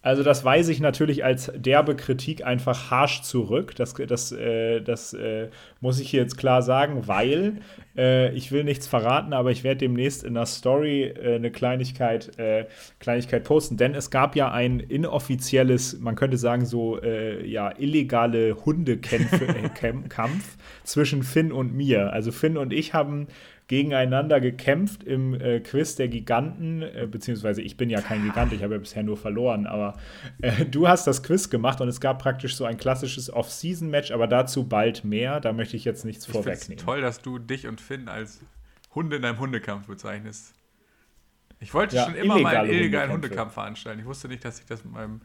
[0.00, 3.74] Also das weise ich natürlich als derbe Kritik einfach harsch zurück.
[3.74, 5.48] Das, das, äh, das äh,
[5.80, 7.58] muss ich hier jetzt klar sagen, weil
[7.96, 12.38] äh, ich will nichts verraten, aber ich werde demnächst in der Story äh, eine Kleinigkeit,
[12.38, 12.66] äh,
[13.00, 13.76] Kleinigkeit posten.
[13.76, 21.24] Denn es gab ja ein inoffizielles, man könnte sagen so, äh, ja, illegale Hundekampf zwischen
[21.24, 22.12] Finn und mir.
[22.12, 23.26] Also Finn und ich haben
[23.68, 28.62] gegeneinander gekämpft im äh, Quiz der Giganten, äh, beziehungsweise ich bin ja kein Gigant, ich
[28.62, 29.98] habe ja bisher nur verloren, aber
[30.40, 34.26] äh, du hast das Quiz gemacht und es gab praktisch so ein klassisches Off-Season-Match, aber
[34.26, 36.82] dazu bald mehr, da möchte ich jetzt nichts ich vorwegnehmen.
[36.82, 38.40] toll, dass du dich und Finn als
[38.94, 40.54] Hunde in deinem Hundekampf bezeichnest.
[41.60, 44.00] Ich wollte ja, schon immer mal einen illegalen Hundekampf veranstalten.
[44.00, 45.20] Ich wusste nicht, dass ich das mit meinem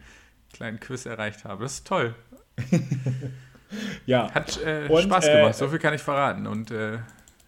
[0.52, 1.64] kleinen Quiz erreicht habe.
[1.64, 2.16] Das ist toll.
[4.06, 4.34] ja.
[4.34, 6.48] Hat äh, und, Spaß gemacht, äh, so viel kann ich verraten.
[6.48, 6.98] Und äh,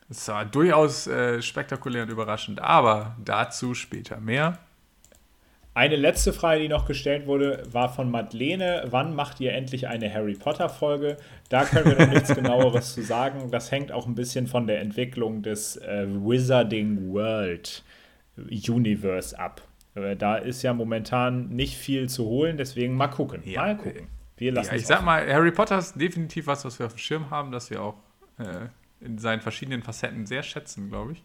[0.07, 4.59] Das war durchaus äh, spektakulär und überraschend, aber dazu später mehr.
[5.73, 8.85] Eine letzte Frage, die noch gestellt wurde, war von Madeleine.
[8.91, 11.17] Wann macht ihr endlich eine Harry Potter-Folge?
[11.49, 13.51] Da können wir noch nichts genaueres zu sagen.
[13.51, 17.83] Das hängt auch ein bisschen von der Entwicklung des äh, Wizarding World
[18.37, 19.61] Universe ab.
[19.95, 23.41] Äh, da ist ja momentan nicht viel zu holen, deswegen mal gucken.
[23.43, 24.07] Ja, mal gucken.
[24.37, 26.99] Wir lassen ja, ich sag mal, Harry Potter ist definitiv was, was wir auf dem
[26.99, 27.95] Schirm haben, das wir auch
[28.37, 28.67] äh,
[28.99, 31.23] in seinen verschiedenen Facetten sehr schätzen, glaube ich.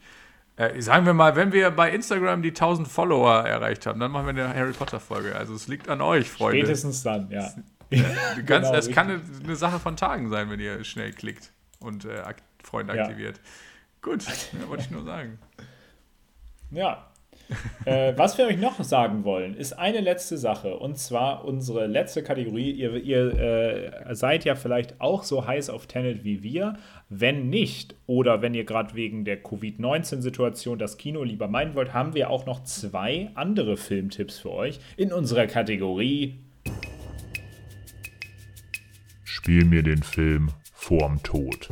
[0.57, 4.27] Äh, sagen wir mal, wenn wir bei Instagram die 1000 Follower erreicht haben, dann machen
[4.35, 5.35] wir eine Harry Potter Folge.
[5.35, 6.59] Also es liegt an euch, Freunde.
[6.61, 7.51] Spätestens dann, ja.
[7.91, 8.03] Äh,
[8.47, 12.05] ganz, genau, es kann eine, eine, Sache von Tagen sein, wenn ihr schnell klickt und
[12.05, 12.23] äh,
[12.63, 13.03] Freunde ja.
[13.03, 13.41] aktiviert.
[14.03, 15.39] Gut, ja, wollte ich nur sagen.
[16.71, 17.10] Ja,
[17.85, 20.77] äh, was wir euch noch sagen wollen, ist eine letzte Sache.
[20.77, 22.71] Und zwar unsere letzte Kategorie.
[22.71, 26.77] Ihr, ihr äh, seid ja vielleicht auch so heiß auf Tenet wie wir.
[27.09, 32.15] Wenn nicht, oder wenn ihr gerade wegen der Covid-19-Situation das Kino lieber meinen wollt, haben
[32.15, 36.39] wir auch noch zwei andere Filmtipps für euch in unserer Kategorie.
[39.25, 41.69] Spiel mir den Film vorm Tod.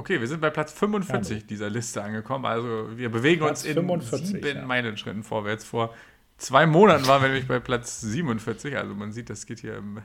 [0.00, 2.46] Okay, wir sind bei Platz 45 dieser Liste angekommen.
[2.46, 4.64] Also wir bewegen Platz uns in 45, sieben ja.
[4.64, 5.66] Meilenschritten vorwärts.
[5.66, 5.94] Vor
[6.38, 8.78] zwei Monaten waren wir nämlich bei Platz 47.
[8.78, 10.00] Also man sieht, das geht hier im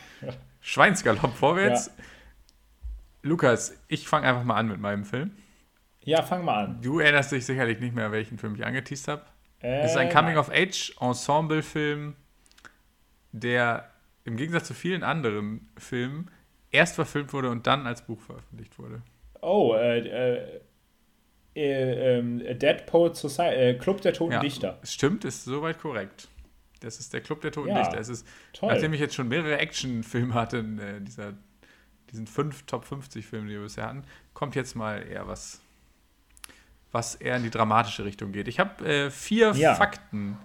[0.60, 1.86] Schweinsgalopp vorwärts.
[1.86, 1.92] Ja.
[3.22, 5.30] Lukas, ich fange einfach mal an mit meinem Film.
[6.04, 6.82] Ja, fang mal an.
[6.82, 9.22] Du erinnerst dich sicherlich nicht mehr, welchen Film ich angeteased habe.
[9.62, 12.14] Äh, es ist ein Coming-of-Age-Ensemble-Film,
[13.32, 13.90] der
[14.24, 16.30] im Gegensatz zu vielen anderen Filmen
[16.70, 19.00] erst verfilmt wurde und dann als Buch veröffentlicht wurde.
[19.42, 20.60] Oh, äh, äh,
[21.54, 24.78] äh, ähm, Dead Poet Society, äh, Club der Toten ja, Dichter.
[24.82, 26.28] Stimmt, ist soweit korrekt.
[26.80, 27.98] Das ist der Club der Toten ja, Dichter.
[27.98, 28.72] Es ist, toll.
[28.72, 31.34] nachdem ich jetzt schon mehrere Actionfilme hatte, in äh, dieser,
[32.10, 35.60] diesen fünf Top 50 Filmen, die wir bisher hatten, kommt jetzt mal eher was,
[36.92, 38.48] was eher in die dramatische Richtung geht.
[38.48, 39.74] Ich habe äh, vier ja.
[39.74, 40.38] Fakten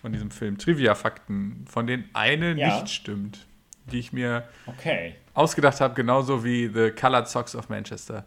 [0.00, 3.46] von diesem Film, Trivia-Fakten, von denen eine nicht stimmt,
[3.90, 8.24] die ich mir okay ausgedacht habe, genauso wie The Colored Socks of Manchester.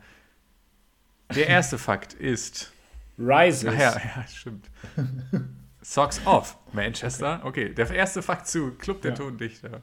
[1.35, 2.71] Der erste Fakt ist.
[3.17, 3.65] Rises.
[3.65, 4.69] Ah, ja, ja, stimmt.
[5.81, 7.41] Socks of Manchester.
[7.43, 7.65] Okay.
[7.65, 9.17] okay, der erste Fakt zu Club der ja.
[9.17, 9.81] Tondichter.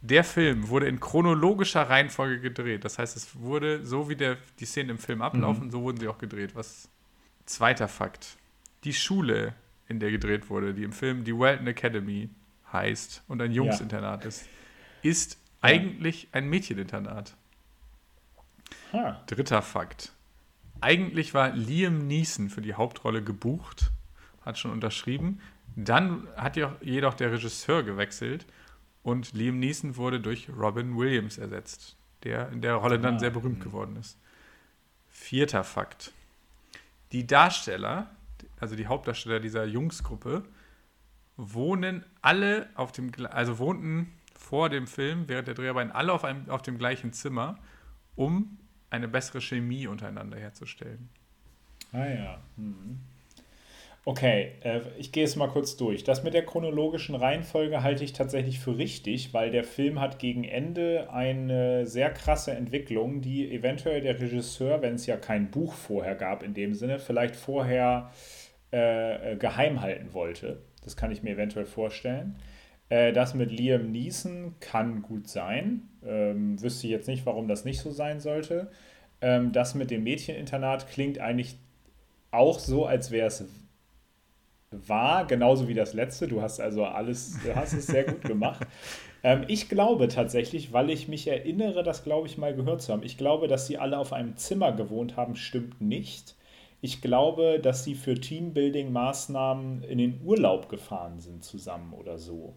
[0.00, 2.84] Der Film wurde in chronologischer Reihenfolge gedreht.
[2.84, 5.70] Das heißt, es wurde so, wie der, die Szenen im Film ablaufen, mhm.
[5.70, 6.56] so wurden sie auch gedreht.
[6.56, 6.88] Was
[7.46, 8.36] zweiter Fakt.
[8.84, 9.54] Die Schule,
[9.88, 12.30] in der gedreht wurde, die im Film die Welton Academy
[12.72, 14.28] heißt und ein Jungsinternat ja.
[14.28, 14.46] ist,
[15.02, 17.34] ist eigentlich ein Mädcheninternat.
[18.92, 19.22] Ha.
[19.26, 20.12] Dritter Fakt.
[20.80, 23.92] Eigentlich war Liam Neeson für die Hauptrolle gebucht,
[24.44, 25.40] hat schon unterschrieben.
[25.76, 28.46] Dann hat jedoch der Regisseur gewechselt
[29.02, 33.18] und Liam Neeson wurde durch Robin Williams ersetzt, der in der Rolle dann ah.
[33.18, 34.18] sehr berühmt geworden ist.
[35.10, 36.12] Vierter Fakt.
[37.12, 38.10] Die Darsteller,
[38.58, 40.44] also die Hauptdarsteller dieser Jungsgruppe,
[41.36, 44.12] wohnen alle auf dem, also wohnten
[44.52, 47.56] vor dem Film, während der Dreharbeiten, alle auf, einem, auf dem gleichen Zimmer,
[48.16, 48.58] um
[48.90, 51.08] eine bessere Chemie untereinander herzustellen.
[51.90, 52.38] Ah ja.
[52.58, 53.00] Mhm.
[54.04, 56.04] Okay, äh, ich gehe es mal kurz durch.
[56.04, 60.44] Das mit der chronologischen Reihenfolge halte ich tatsächlich für richtig, weil der Film hat gegen
[60.44, 66.14] Ende eine sehr krasse Entwicklung, die eventuell der Regisseur, wenn es ja kein Buch vorher
[66.14, 68.12] gab in dem Sinne, vielleicht vorher
[68.70, 70.60] äh, äh geheim halten wollte.
[70.84, 72.36] Das kann ich mir eventuell vorstellen.
[72.92, 75.88] Äh, das mit Liam Neeson kann gut sein.
[76.04, 78.70] Ähm, wüsste ich jetzt nicht, warum das nicht so sein sollte.
[79.22, 81.56] Ähm, das mit dem Mädcheninternat klingt eigentlich
[82.32, 83.46] auch so, als wäre es
[84.70, 86.28] wahr, genauso wie das letzte.
[86.28, 88.66] Du hast also alles, du hast es sehr gut gemacht.
[89.24, 93.04] Ähm, ich glaube tatsächlich, weil ich mich erinnere, das glaube ich mal gehört zu haben.
[93.04, 96.34] Ich glaube, dass sie alle auf einem Zimmer gewohnt haben, stimmt nicht.
[96.80, 102.56] Ich glaube, dass sie für Teambuilding-Maßnahmen in den Urlaub gefahren sind zusammen oder so.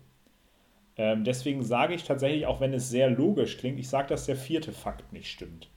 [0.97, 4.35] Ähm, deswegen sage ich tatsächlich, auch wenn es sehr logisch klingt, ich sage, dass der
[4.35, 5.69] vierte Fakt nicht stimmt.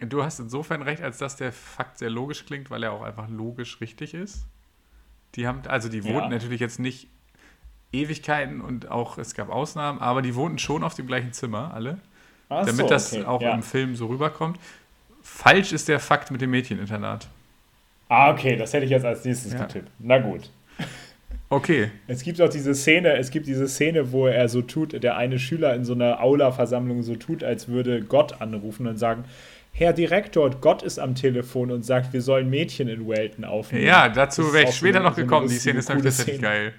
[0.00, 3.28] Du hast insofern recht, als dass der Fakt sehr logisch klingt, weil er auch einfach
[3.28, 4.46] logisch richtig ist.
[5.34, 6.28] Die haben, also die wohnten ja.
[6.28, 7.08] natürlich jetzt nicht
[7.92, 11.98] Ewigkeiten und auch, es gab Ausnahmen, aber die wohnten schon auf dem gleichen Zimmer, alle.
[12.48, 13.54] Ach damit so, das auch ja.
[13.54, 14.58] im Film so rüberkommt.
[15.22, 17.28] Falsch ist der Fakt mit dem Mädcheninternat.
[18.08, 19.64] Ah, okay, das hätte ich jetzt als nächstes ja.
[19.64, 19.90] getippt.
[19.98, 20.50] Na gut.
[21.48, 21.90] Okay.
[22.08, 25.38] Es gibt auch diese Szene, es gibt diese Szene, wo er so tut, der eine
[25.38, 29.24] Schüler in so einer Aula-Versammlung so tut, als würde Gott anrufen und sagen,
[29.72, 33.84] Herr Direktor, Gott ist am Telefon und sagt, wir sollen Mädchen in Welton aufnehmen.
[33.84, 35.48] Ja, dazu wäre ich später noch gekommen.
[35.48, 36.72] Die Szene ist natürlich tatsächlich geil.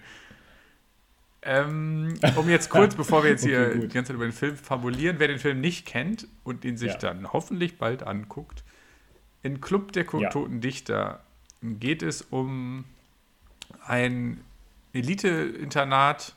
[1.43, 4.57] Ähm, um jetzt kurz, bevor wir jetzt hier okay, die ganze Zeit über den Film
[4.57, 6.97] fabulieren, wer den Film nicht kennt und ihn sich ja.
[6.97, 8.63] dann hoffentlich bald anguckt,
[9.43, 10.29] in Club der ja.
[10.29, 11.21] Toten Dichter
[11.61, 12.83] geht es um
[13.85, 14.41] ein
[14.97, 16.33] Elite-Internat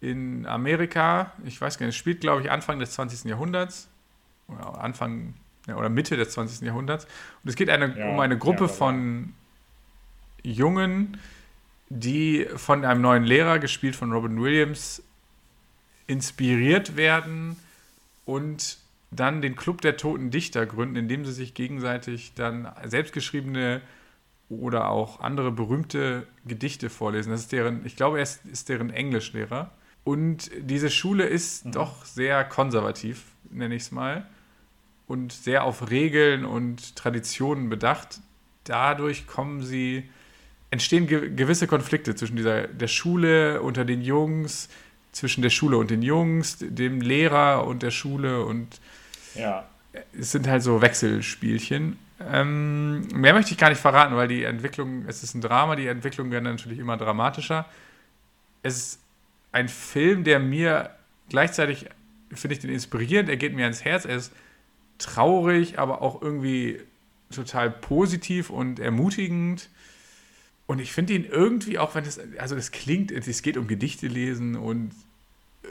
[0.00, 1.32] in Amerika.
[1.44, 3.24] Ich weiß gar nicht, es spielt, glaube ich, Anfang des 20.
[3.24, 3.88] Jahrhunderts.
[4.48, 5.34] Oder Anfang
[5.66, 6.66] ja, oder Mitte des 20.
[6.66, 7.06] Jahrhunderts.
[7.42, 9.34] Und es geht eine, ja, um eine Gruppe von
[10.42, 11.18] Jungen,
[11.88, 15.02] die von einem neuen Lehrer, gespielt von Robin Williams,
[16.06, 17.56] inspiriert werden
[18.24, 18.78] und
[19.10, 23.82] dann den Club der Toten Dichter gründen, indem sie sich gegenseitig dann selbstgeschriebene
[24.60, 27.30] oder auch andere berühmte Gedichte vorlesen.
[27.30, 29.70] Das ist deren, ich glaube, er ist, ist deren Englischlehrer.
[30.04, 31.72] Und diese Schule ist mhm.
[31.72, 34.26] doch sehr konservativ, nenne ich es mal,
[35.06, 38.20] und sehr auf Regeln und Traditionen bedacht.
[38.64, 40.08] Dadurch kommen sie,
[40.70, 44.68] entstehen ge gewisse Konflikte zwischen dieser, der Schule unter den Jungs,
[45.12, 48.80] zwischen der Schule und den Jungs, dem Lehrer und der Schule und
[49.34, 49.68] ja.
[50.18, 51.98] es sind halt so Wechselspielchen.
[52.30, 55.86] Ähm, mehr möchte ich gar nicht verraten, weil die Entwicklung, es ist ein Drama, die
[55.86, 57.66] Entwicklung werden natürlich immer dramatischer.
[58.62, 59.00] Es ist
[59.52, 60.90] ein Film, der mir
[61.28, 61.86] gleichzeitig,
[62.32, 64.32] finde ich den inspirierend, er geht mir ans Herz, er ist
[64.98, 66.80] traurig, aber auch irgendwie
[67.30, 69.68] total positiv und ermutigend.
[70.66, 74.06] Und ich finde ihn irgendwie, auch wenn es, also das klingt, es geht um Gedichte
[74.06, 74.92] lesen und
[75.64, 75.68] äh,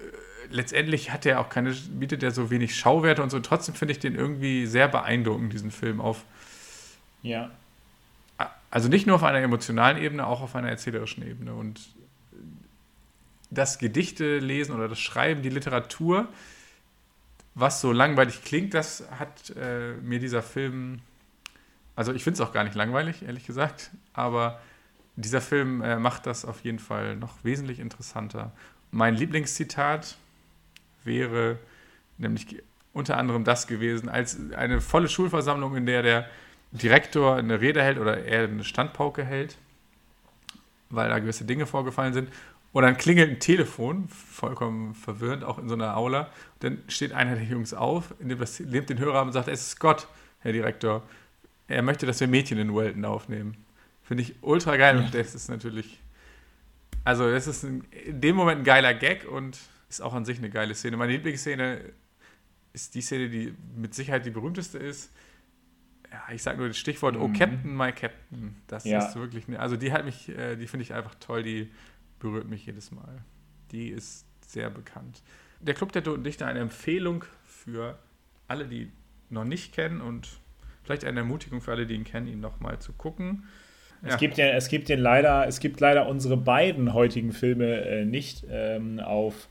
[0.51, 3.39] letztendlich hat er auch keine, bietet er so wenig Schauwerte und so.
[3.39, 6.25] Trotzdem finde ich den irgendwie sehr beeindruckend, diesen Film auf.
[7.21, 7.51] Ja.
[8.69, 11.53] Also nicht nur auf einer emotionalen Ebene, auch auf einer erzählerischen Ebene.
[11.53, 11.81] Und
[13.49, 16.29] das Gedichte lesen oder das Schreiben, die Literatur,
[17.53, 20.99] was so langweilig klingt, das hat äh, mir dieser Film,
[21.95, 24.61] also ich finde es auch gar nicht langweilig, ehrlich gesagt, aber
[25.17, 28.53] dieser Film äh, macht das auf jeden Fall noch wesentlich interessanter.
[28.91, 30.15] Mein Lieblingszitat
[31.03, 31.59] wäre
[32.17, 32.63] nämlich
[32.93, 36.29] unter anderem das gewesen, als eine volle Schulversammlung, in der der
[36.71, 39.57] Direktor eine Rede hält oder er eine Standpauke hält,
[40.89, 42.29] weil da gewisse Dinge vorgefallen sind.
[42.73, 46.29] Und dann klingelt ein Telefon, vollkommen verwirrend, auch in so einer Aula.
[46.53, 50.07] Und dann steht einer der Jungs auf, nimmt, den Hörer und sagt, es ist Gott,
[50.39, 51.03] Herr Direktor.
[51.67, 53.57] Er möchte, dass wir Mädchen in Welton aufnehmen.
[54.03, 55.99] Finde ich ultra geil und das ist natürlich,
[57.03, 59.57] also das ist ein, in dem Moment ein geiler Gag und
[59.89, 60.95] ist auch an sich eine geile Szene.
[60.95, 61.81] Meine Lieblingsszene
[62.73, 65.11] ist die Szene, die mit Sicherheit die berühmteste ist.
[66.11, 67.35] Ja, ich sage nur das Stichwort, oh, mhm.
[67.35, 68.55] oh Captain, my Captain.
[68.67, 68.99] Das ja.
[68.99, 71.71] ist wirklich, also die hat mich, äh, die finde ich einfach toll, die
[72.19, 73.23] berührt mich jedes Mal.
[73.71, 75.23] Die ist sehr bekannt.
[75.61, 77.97] Der Club der Toten Dichter eine Empfehlung für
[78.47, 78.91] alle, die
[79.29, 80.27] noch nicht kennen und
[80.83, 83.45] vielleicht eine Ermutigung für alle, die ihn kennen, ihn nochmal zu gucken.
[84.01, 84.09] Ja.
[84.09, 88.05] Es gibt ja, es gibt ja leider, es gibt leider unsere beiden heutigen Filme äh,
[88.05, 89.47] nicht ähm, auf,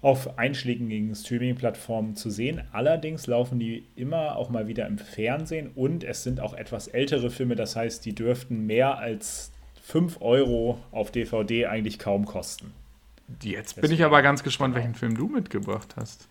[0.00, 2.62] auf einschlägigen Streaming-Plattformen zu sehen.
[2.72, 7.30] Allerdings laufen die immer auch mal wieder im Fernsehen und es sind auch etwas ältere
[7.30, 9.50] Filme, das heißt, die dürften mehr als
[9.82, 12.72] 5 Euro auf DVD eigentlich kaum kosten.
[13.42, 14.84] Jetzt Deswegen, bin ich aber ganz gespannt, genau.
[14.84, 16.28] welchen Film du mitgebracht hast.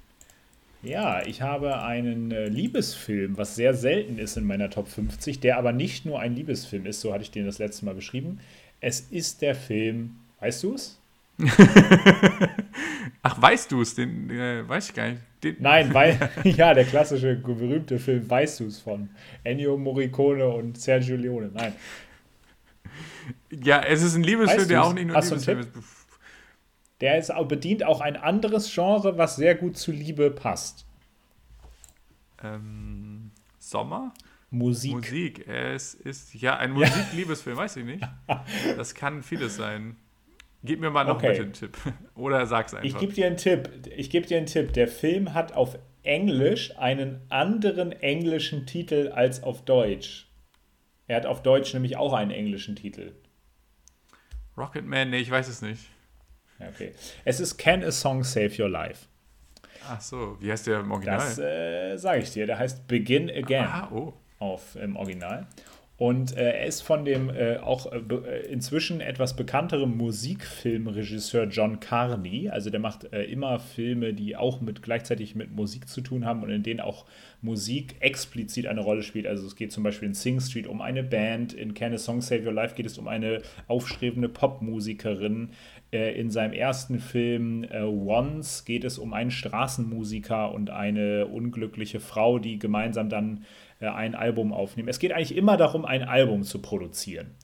[0.84, 5.58] Ja, ich habe einen äh, Liebesfilm, was sehr selten ist in meiner Top 50, der
[5.58, 8.40] aber nicht nur ein Liebesfilm ist, so hatte ich den das letzte Mal beschrieben.
[8.80, 11.00] Es ist der Film, weißt du es?
[13.30, 13.96] Ach, weißt du es?
[13.96, 15.22] Den äh, weiß ich gar nicht.
[15.44, 19.10] Den Nein, weil, ja, der klassische, berühmte Film Weißt du es von
[19.44, 21.52] Ennio Morricone und Sergio Leone.
[21.54, 21.74] Nein,
[23.50, 25.70] ja, es ist ein Liebesfilm, weißt der auch nicht nur ein Liebesfilm ist.
[27.00, 30.86] Der ist bedient auch ein anderes Genre, was sehr gut zu Liebe passt.
[32.42, 34.14] Ähm, Sommer?
[34.50, 34.94] Musik.
[34.94, 35.48] Musik.
[35.48, 38.08] Es ist ja ein Musik-Liebesfilm, weiß ich nicht.
[38.76, 39.98] Das kann vieles sein.
[40.68, 41.30] Gib mir mal noch okay.
[41.30, 41.78] bitte einen Tipp.
[42.16, 42.86] Oder sag's einfach.
[42.86, 43.70] Ich gebe dir einen Tipp.
[43.96, 44.74] Ich gebe dir einen Tipp.
[44.74, 50.28] Der Film hat auf Englisch einen anderen englischen Titel als auf Deutsch.
[51.08, 53.14] Er hat auf Deutsch nämlich auch einen englischen Titel.
[54.58, 55.86] Rocketman, nee, ich weiß es nicht.
[56.60, 56.92] Okay.
[57.24, 59.06] Es ist Can a Song Save Your Life?
[59.88, 61.18] Ach so, wie heißt der im Original?
[61.18, 62.46] Das äh, sage ich dir.
[62.46, 64.14] Der heißt Begin Again ah, oh.
[64.40, 65.48] auf, im Original.
[65.98, 71.80] Und äh, er ist von dem äh, auch äh, äh, inzwischen etwas bekannteren Musikfilmregisseur John
[71.80, 72.50] Carney.
[72.50, 76.44] Also der macht äh, immer Filme, die auch mit gleichzeitig mit Musik zu tun haben
[76.44, 77.06] und in denen auch
[77.42, 79.26] Musik explizit eine Rolle spielt.
[79.26, 82.22] Also es geht zum Beispiel in Sing Street um eine Band, in Can a Song
[82.22, 85.50] Save Your Life geht es um eine aufstrebende Popmusikerin.
[85.92, 92.38] Äh, in seinem ersten Film Once geht es um einen Straßenmusiker und eine unglückliche Frau,
[92.38, 93.46] die gemeinsam dann
[93.80, 94.90] ein Album aufnehmen.
[94.90, 97.36] Es geht eigentlich immer darum, ein Album zu produzieren.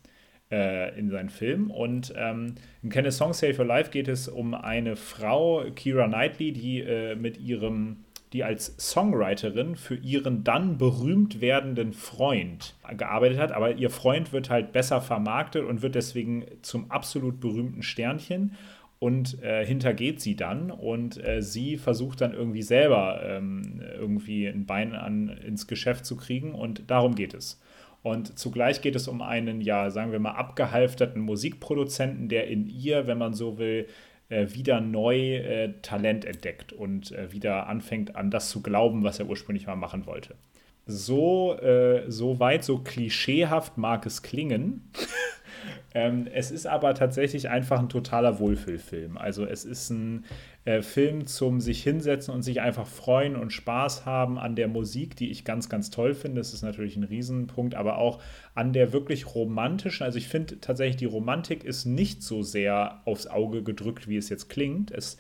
[0.53, 1.71] äh, in seinen Film.
[1.71, 6.07] Und ähm, in Can a Song Save Your Life geht es um eine Frau, Kira
[6.07, 13.37] Knightley, die äh, mit ihrem die als Songwriterin für ihren dann berühmt werdenden Freund gearbeitet
[13.37, 18.55] hat, aber ihr Freund wird halt besser vermarktet und wird deswegen zum absolut berühmten Sternchen
[19.03, 24.65] und äh, hintergeht sie dann und äh, sie versucht dann irgendwie selber ähm, irgendwie ein
[24.65, 27.59] Bein an, ins Geschäft zu kriegen und darum geht es.
[28.01, 33.05] Und zugleich geht es um einen, ja, sagen wir mal, abgehalfterten Musikproduzenten, der in ihr,
[33.05, 33.87] wenn man so will,
[34.29, 39.19] äh, wieder neu äh, Talent entdeckt und äh, wieder anfängt an das zu glauben, was
[39.19, 40.35] er ursprünglich mal machen wollte.
[40.85, 41.57] So,
[42.07, 44.91] so weit, so klischeehaft mag es klingen.
[45.93, 49.17] ähm, es ist aber tatsächlich einfach ein totaler Wohlfühlfilm.
[49.17, 50.25] Also es ist ein
[50.65, 55.15] äh, Film zum sich hinsetzen und sich einfach freuen und Spaß haben an der Musik,
[55.15, 56.39] die ich ganz, ganz toll finde.
[56.39, 58.21] Das ist natürlich ein Riesenpunkt, aber auch
[58.55, 60.03] an der wirklich romantischen.
[60.03, 64.29] Also ich finde tatsächlich, die Romantik ist nicht so sehr aufs Auge gedrückt, wie es
[64.29, 64.89] jetzt klingt.
[64.89, 65.17] Es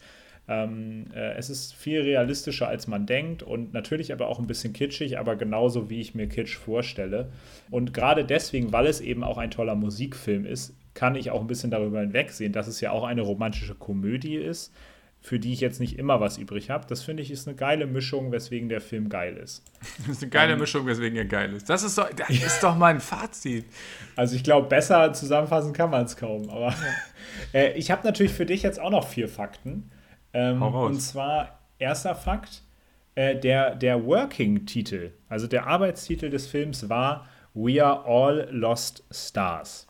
[0.47, 4.73] ähm, äh, es ist viel realistischer, als man denkt und natürlich aber auch ein bisschen
[4.73, 7.31] kitschig, aber genauso wie ich mir Kitsch vorstelle.
[7.71, 11.47] Und gerade deswegen, weil es eben auch ein toller Musikfilm ist, kann ich auch ein
[11.47, 14.73] bisschen darüber hinwegsehen, dass es ja auch eine romantische Komödie ist
[15.23, 16.85] für die ich jetzt nicht immer was übrig habe.
[16.85, 19.63] Das finde ich ist eine geile Mischung, weswegen der Film geil ist.
[19.99, 21.69] Das ist eine geile ähm, Mischung, weswegen er geil ist.
[21.69, 23.65] Das ist doch, das ist doch mein Fazit.
[24.17, 26.49] Also ich glaube, besser zusammenfassen kann man es kaum.
[26.49, 26.75] Aber
[27.53, 29.89] äh, ich habe natürlich für dich jetzt auch noch vier Fakten.
[30.33, 32.63] Ähm, und zwar erster Fakt,
[33.15, 39.87] äh, der, der Working-Titel, also der Arbeitstitel des Films war We Are All Lost Stars.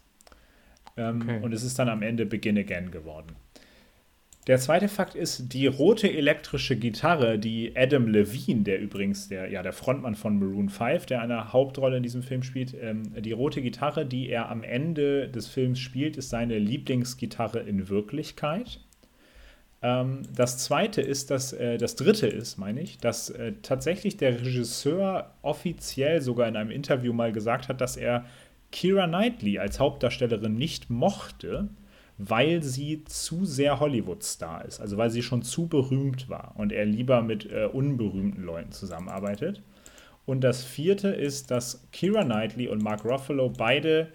[0.98, 1.40] Ähm, okay.
[1.42, 3.36] Und es ist dann am Ende Begin Again geworden.
[4.48, 9.64] Der zweite Fakt ist, die rote elektrische Gitarre, die Adam Levine, der übrigens der, ja,
[9.64, 13.62] der Frontmann von Maroon 5, der eine Hauptrolle in diesem Film spielt, ähm, die rote
[13.62, 18.82] Gitarre, die er am Ende des Films spielt, ist seine Lieblingsgitarre in Wirklichkeit.
[19.84, 24.40] Ähm, das zweite ist, dass, äh, das dritte ist, meine ich, dass äh, tatsächlich der
[24.40, 28.26] Regisseur offiziell sogar in einem Interview mal gesagt hat, dass er
[28.72, 31.70] Kira Knightley als Hauptdarstellerin nicht mochte
[32.18, 36.86] weil sie zu sehr Hollywood-Star ist, also weil sie schon zu berühmt war und er
[36.86, 39.62] lieber mit äh, unberühmten Leuten zusammenarbeitet.
[40.26, 44.10] Und das vierte ist, dass Kira Knightley und Mark Ruffalo beide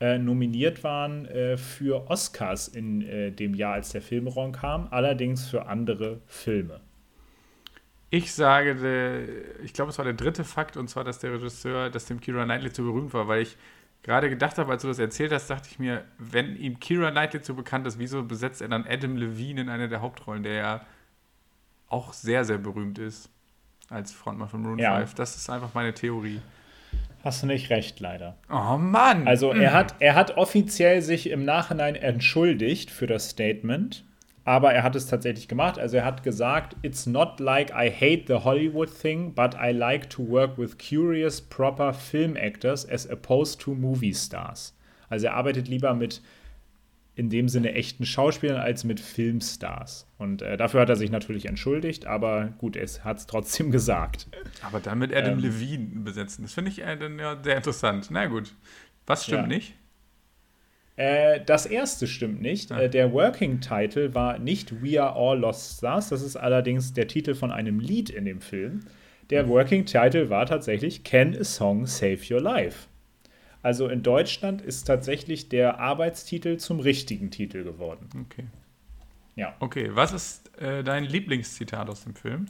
[0.00, 5.48] äh, nominiert waren äh, für Oscars in äh, dem Jahr, als der Film rauskam, allerdings
[5.48, 6.80] für andere Filme.
[8.08, 11.90] Ich sage, der, ich glaube, es war der dritte Fakt, und zwar, dass der Regisseur,
[11.90, 13.56] dass dem Kira Knightley zu berühmt war, weil ich
[14.02, 17.44] gerade gedacht habe, als du das erzählt hast, dachte ich mir, wenn ihm Kira Knightley
[17.44, 20.86] so bekannt ist, wieso besetzt er dann Adam Levine in einer der Hauptrollen, der ja
[21.88, 23.28] auch sehr, sehr berühmt ist
[23.90, 24.96] als Frontmann von Maroon ja.
[24.98, 25.14] 5.
[25.14, 26.40] Das ist einfach meine Theorie.
[27.22, 28.36] Hast du nicht recht, leider.
[28.50, 29.26] Oh Mann!
[29.26, 34.04] Also er, hat, er hat offiziell sich im Nachhinein entschuldigt für das Statement
[34.44, 35.78] aber er hat es tatsächlich gemacht.
[35.78, 40.08] Also er hat gesagt, it's not like I hate the Hollywood thing, but I like
[40.10, 44.74] to work with curious, proper film actors as opposed to movie stars.
[45.08, 46.22] Also er arbeitet lieber mit
[47.14, 50.06] in dem Sinne echten Schauspielern als mit Filmstars.
[50.18, 54.28] Und äh, dafür hat er sich natürlich entschuldigt, aber gut, er hat es trotzdem gesagt.
[54.62, 58.08] Aber dann mit Adam ähm, Levine besetzen, das finde ich äh, dann ja sehr interessant.
[58.10, 58.54] Na gut,
[59.06, 59.46] was stimmt ja.
[59.48, 59.74] nicht?
[60.96, 62.70] Äh, das erste stimmt nicht.
[62.72, 62.82] Ah.
[62.82, 66.10] Äh, der Working Title war nicht We Are All Lost Stars.
[66.10, 68.80] Das ist allerdings der Titel von einem Lied in dem Film.
[69.30, 72.89] Der Working Title war tatsächlich Can a Song Save Your Life?
[73.62, 78.08] Also in Deutschland ist tatsächlich der Arbeitstitel zum richtigen Titel geworden.
[78.26, 78.46] Okay.
[79.36, 79.54] Ja.
[79.60, 82.46] Okay, was ist äh, dein Lieblingszitat aus dem Film?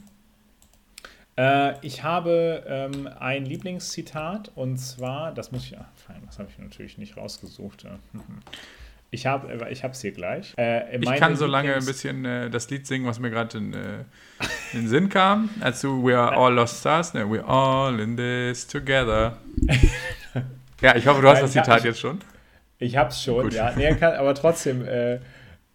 [1.36, 6.48] Äh, ich habe ähm, ein Lieblingszitat und zwar, das muss ich, ach, fein, das habe
[6.50, 7.86] ich natürlich nicht rausgesucht.
[9.10, 10.54] Ich habe äh, ich es hier gleich.
[10.56, 13.74] Äh, ich kann so lange ein bisschen äh, das Lied singen, was mir gerade in,
[13.74, 14.04] äh,
[14.72, 17.24] in, den Sinn kam, als du We Are All Lost Stars, ne?
[17.24, 19.38] We're all in this together.
[20.80, 22.18] ja, ich hoffe, du hast das Zitat jetzt schon.
[22.78, 23.54] Ich habe es schon, Gut.
[23.54, 23.72] ja.
[23.76, 25.20] Nee, kann, aber trotzdem, äh,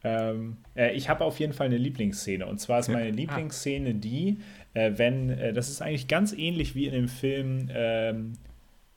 [0.04, 0.58] ähm,
[0.94, 2.46] ich habe auf jeden Fall eine Lieblingsszene.
[2.46, 3.12] Und zwar ist meine ah.
[3.12, 4.40] Lieblingsszene die,
[4.74, 8.34] äh, wenn, äh, das ist eigentlich ganz ähnlich wie in dem Film ähm,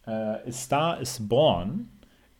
[0.07, 1.89] äh, A Star is Born,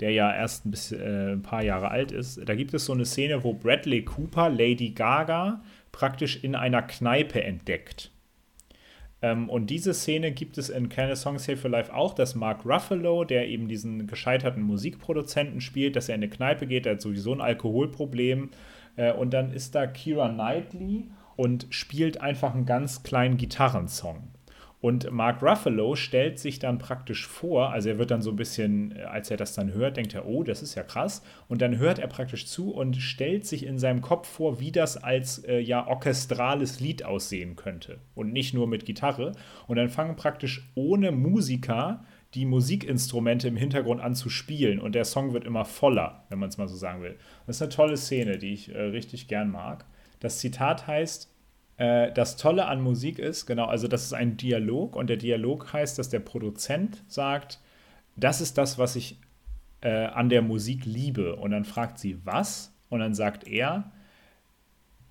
[0.01, 2.41] der ja erst ein, bisschen, äh, ein paar Jahre alt ist.
[2.49, 5.63] Da gibt es so eine Szene, wo Bradley Cooper Lady Gaga
[5.93, 8.11] praktisch in einer Kneipe entdeckt.
[9.21, 12.35] Ähm, und diese Szene gibt es in Can a Song Save Your Life auch, dass
[12.35, 16.95] Mark Ruffalo, der eben diesen gescheiterten Musikproduzenten spielt, dass er in eine Kneipe geht, der
[16.95, 18.51] hat sowieso ein Alkoholproblem.
[18.97, 24.29] Äh, und dann ist da Kira Knightley und spielt einfach einen ganz kleinen Gitarrensong.
[24.81, 28.97] Und Mark Ruffalo stellt sich dann praktisch vor, also er wird dann so ein bisschen,
[28.97, 31.23] äh, als er das dann hört, denkt er, oh, das ist ja krass.
[31.49, 34.97] Und dann hört er praktisch zu und stellt sich in seinem Kopf vor, wie das
[34.97, 37.99] als äh, ja orchestrales Lied aussehen könnte.
[38.15, 39.33] Und nicht nur mit Gitarre.
[39.67, 42.05] Und dann fangen praktisch ohne Musiker
[42.35, 46.51] die Musikinstrumente im Hintergrund an zu spielen und der Song wird immer voller, wenn man
[46.51, 47.17] es mal so sagen will.
[47.47, 49.87] Das ist eine tolle Szene, die ich äh, richtig gern mag.
[50.21, 51.33] Das Zitat heißt,
[51.79, 55.73] äh, das Tolle an Musik ist, genau, also das ist ein Dialog und der Dialog
[55.73, 57.61] heißt, dass der Produzent sagt,
[58.17, 59.17] das ist das, was ich
[59.81, 61.37] äh, an der Musik liebe.
[61.37, 62.75] Und dann fragt sie, was?
[62.89, 63.93] Und dann sagt er,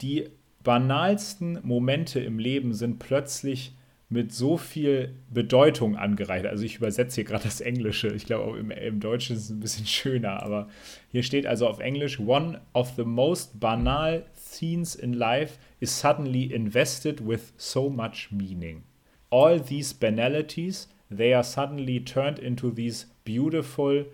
[0.01, 0.29] die
[0.63, 3.73] banalsten Momente im Leben sind plötzlich
[4.09, 6.45] mit so viel Bedeutung angereicht.
[6.45, 8.09] Also ich übersetze hier gerade das Englische.
[8.09, 10.67] Ich glaube, im, im Deutschen ist es ein bisschen schöner, aber
[11.11, 16.53] hier steht also auf Englisch: One of the most banal scenes in life is suddenly
[16.53, 18.83] invested with so much meaning.
[19.29, 24.05] All these banalities, they are suddenly turned into these beautiful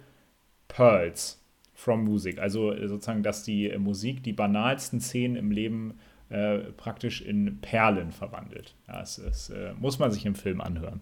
[0.68, 1.38] pearls
[1.74, 2.40] from music.
[2.40, 8.76] Also sozusagen, dass die Musik die banalsten Szenen im Leben äh, praktisch in Perlen verwandelt.
[8.88, 11.02] Ja, das, das äh, muss man sich im Film anhören.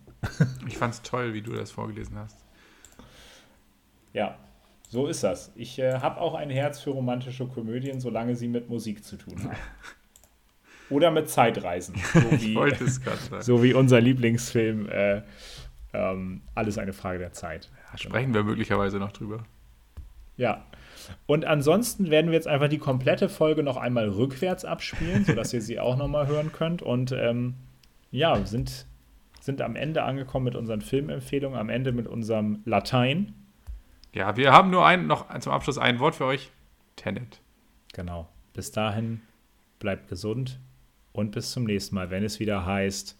[0.67, 2.43] ich fand es toll, wie du das vorgelesen hast.
[4.13, 4.37] Ja,
[4.91, 5.53] so ist das.
[5.55, 9.41] Ich äh, habe auch ein Herz für romantische Komödien, solange sie mit Musik zu tun
[9.41, 9.55] haben.
[10.89, 11.95] Oder mit Zeitreisen.
[12.13, 15.21] So wie, so wie unser Lieblingsfilm äh,
[15.93, 17.71] ähm, Alles eine Frage der Zeit.
[17.89, 19.45] Ja, sprechen wir möglicherweise noch drüber.
[20.35, 20.65] Ja,
[21.25, 25.61] und ansonsten werden wir jetzt einfach die komplette Folge noch einmal rückwärts abspielen, sodass ihr
[25.61, 26.81] sie auch nochmal hören könnt.
[26.81, 27.53] Und ähm,
[28.11, 28.87] ja, sind,
[29.39, 33.35] sind am Ende angekommen mit unseren Filmempfehlungen, am Ende mit unserem Latein.
[34.13, 36.51] Ja, wir haben nur ein, noch zum Abschluss ein Wort für euch.
[36.95, 37.39] Tenet.
[37.93, 38.27] Genau.
[38.53, 39.21] Bis dahin,
[39.79, 40.59] bleibt gesund
[41.13, 43.17] und bis zum nächsten Mal, wenn es wieder heißt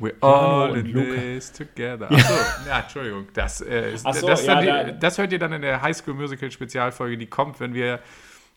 [0.00, 1.20] We're all in Luca.
[1.20, 2.10] this together.
[2.10, 2.34] Achso,
[2.66, 3.28] ja, Entschuldigung.
[3.34, 6.14] Das, äh, ist, so, das, ja, die, das, hört ihr dann in der High School
[6.14, 8.00] Musical Spezialfolge, die kommt, wenn wir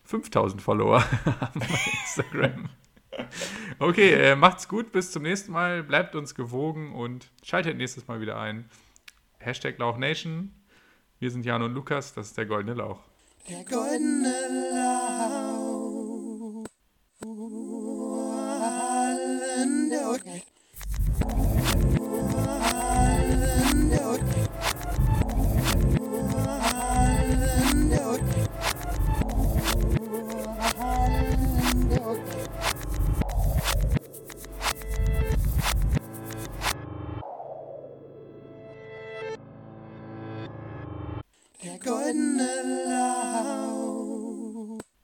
[0.04, 1.04] 5000 Follower
[1.40, 2.70] haben auf Instagram.
[3.78, 5.82] Okay, äh, macht's gut, bis zum nächsten Mal.
[5.82, 8.70] Bleibt uns gewogen und schaltet nächstes Mal wieder ein.
[9.38, 10.50] Hashtag LauchNation.
[11.24, 12.98] Wir sind Jan und Lukas, das ist der Goldene Lauch.
[13.48, 14.28] Der Goldene
[14.74, 16.66] Lauch.
[19.90, 20.42] Der
[41.84, 43.73] goldene Lauf.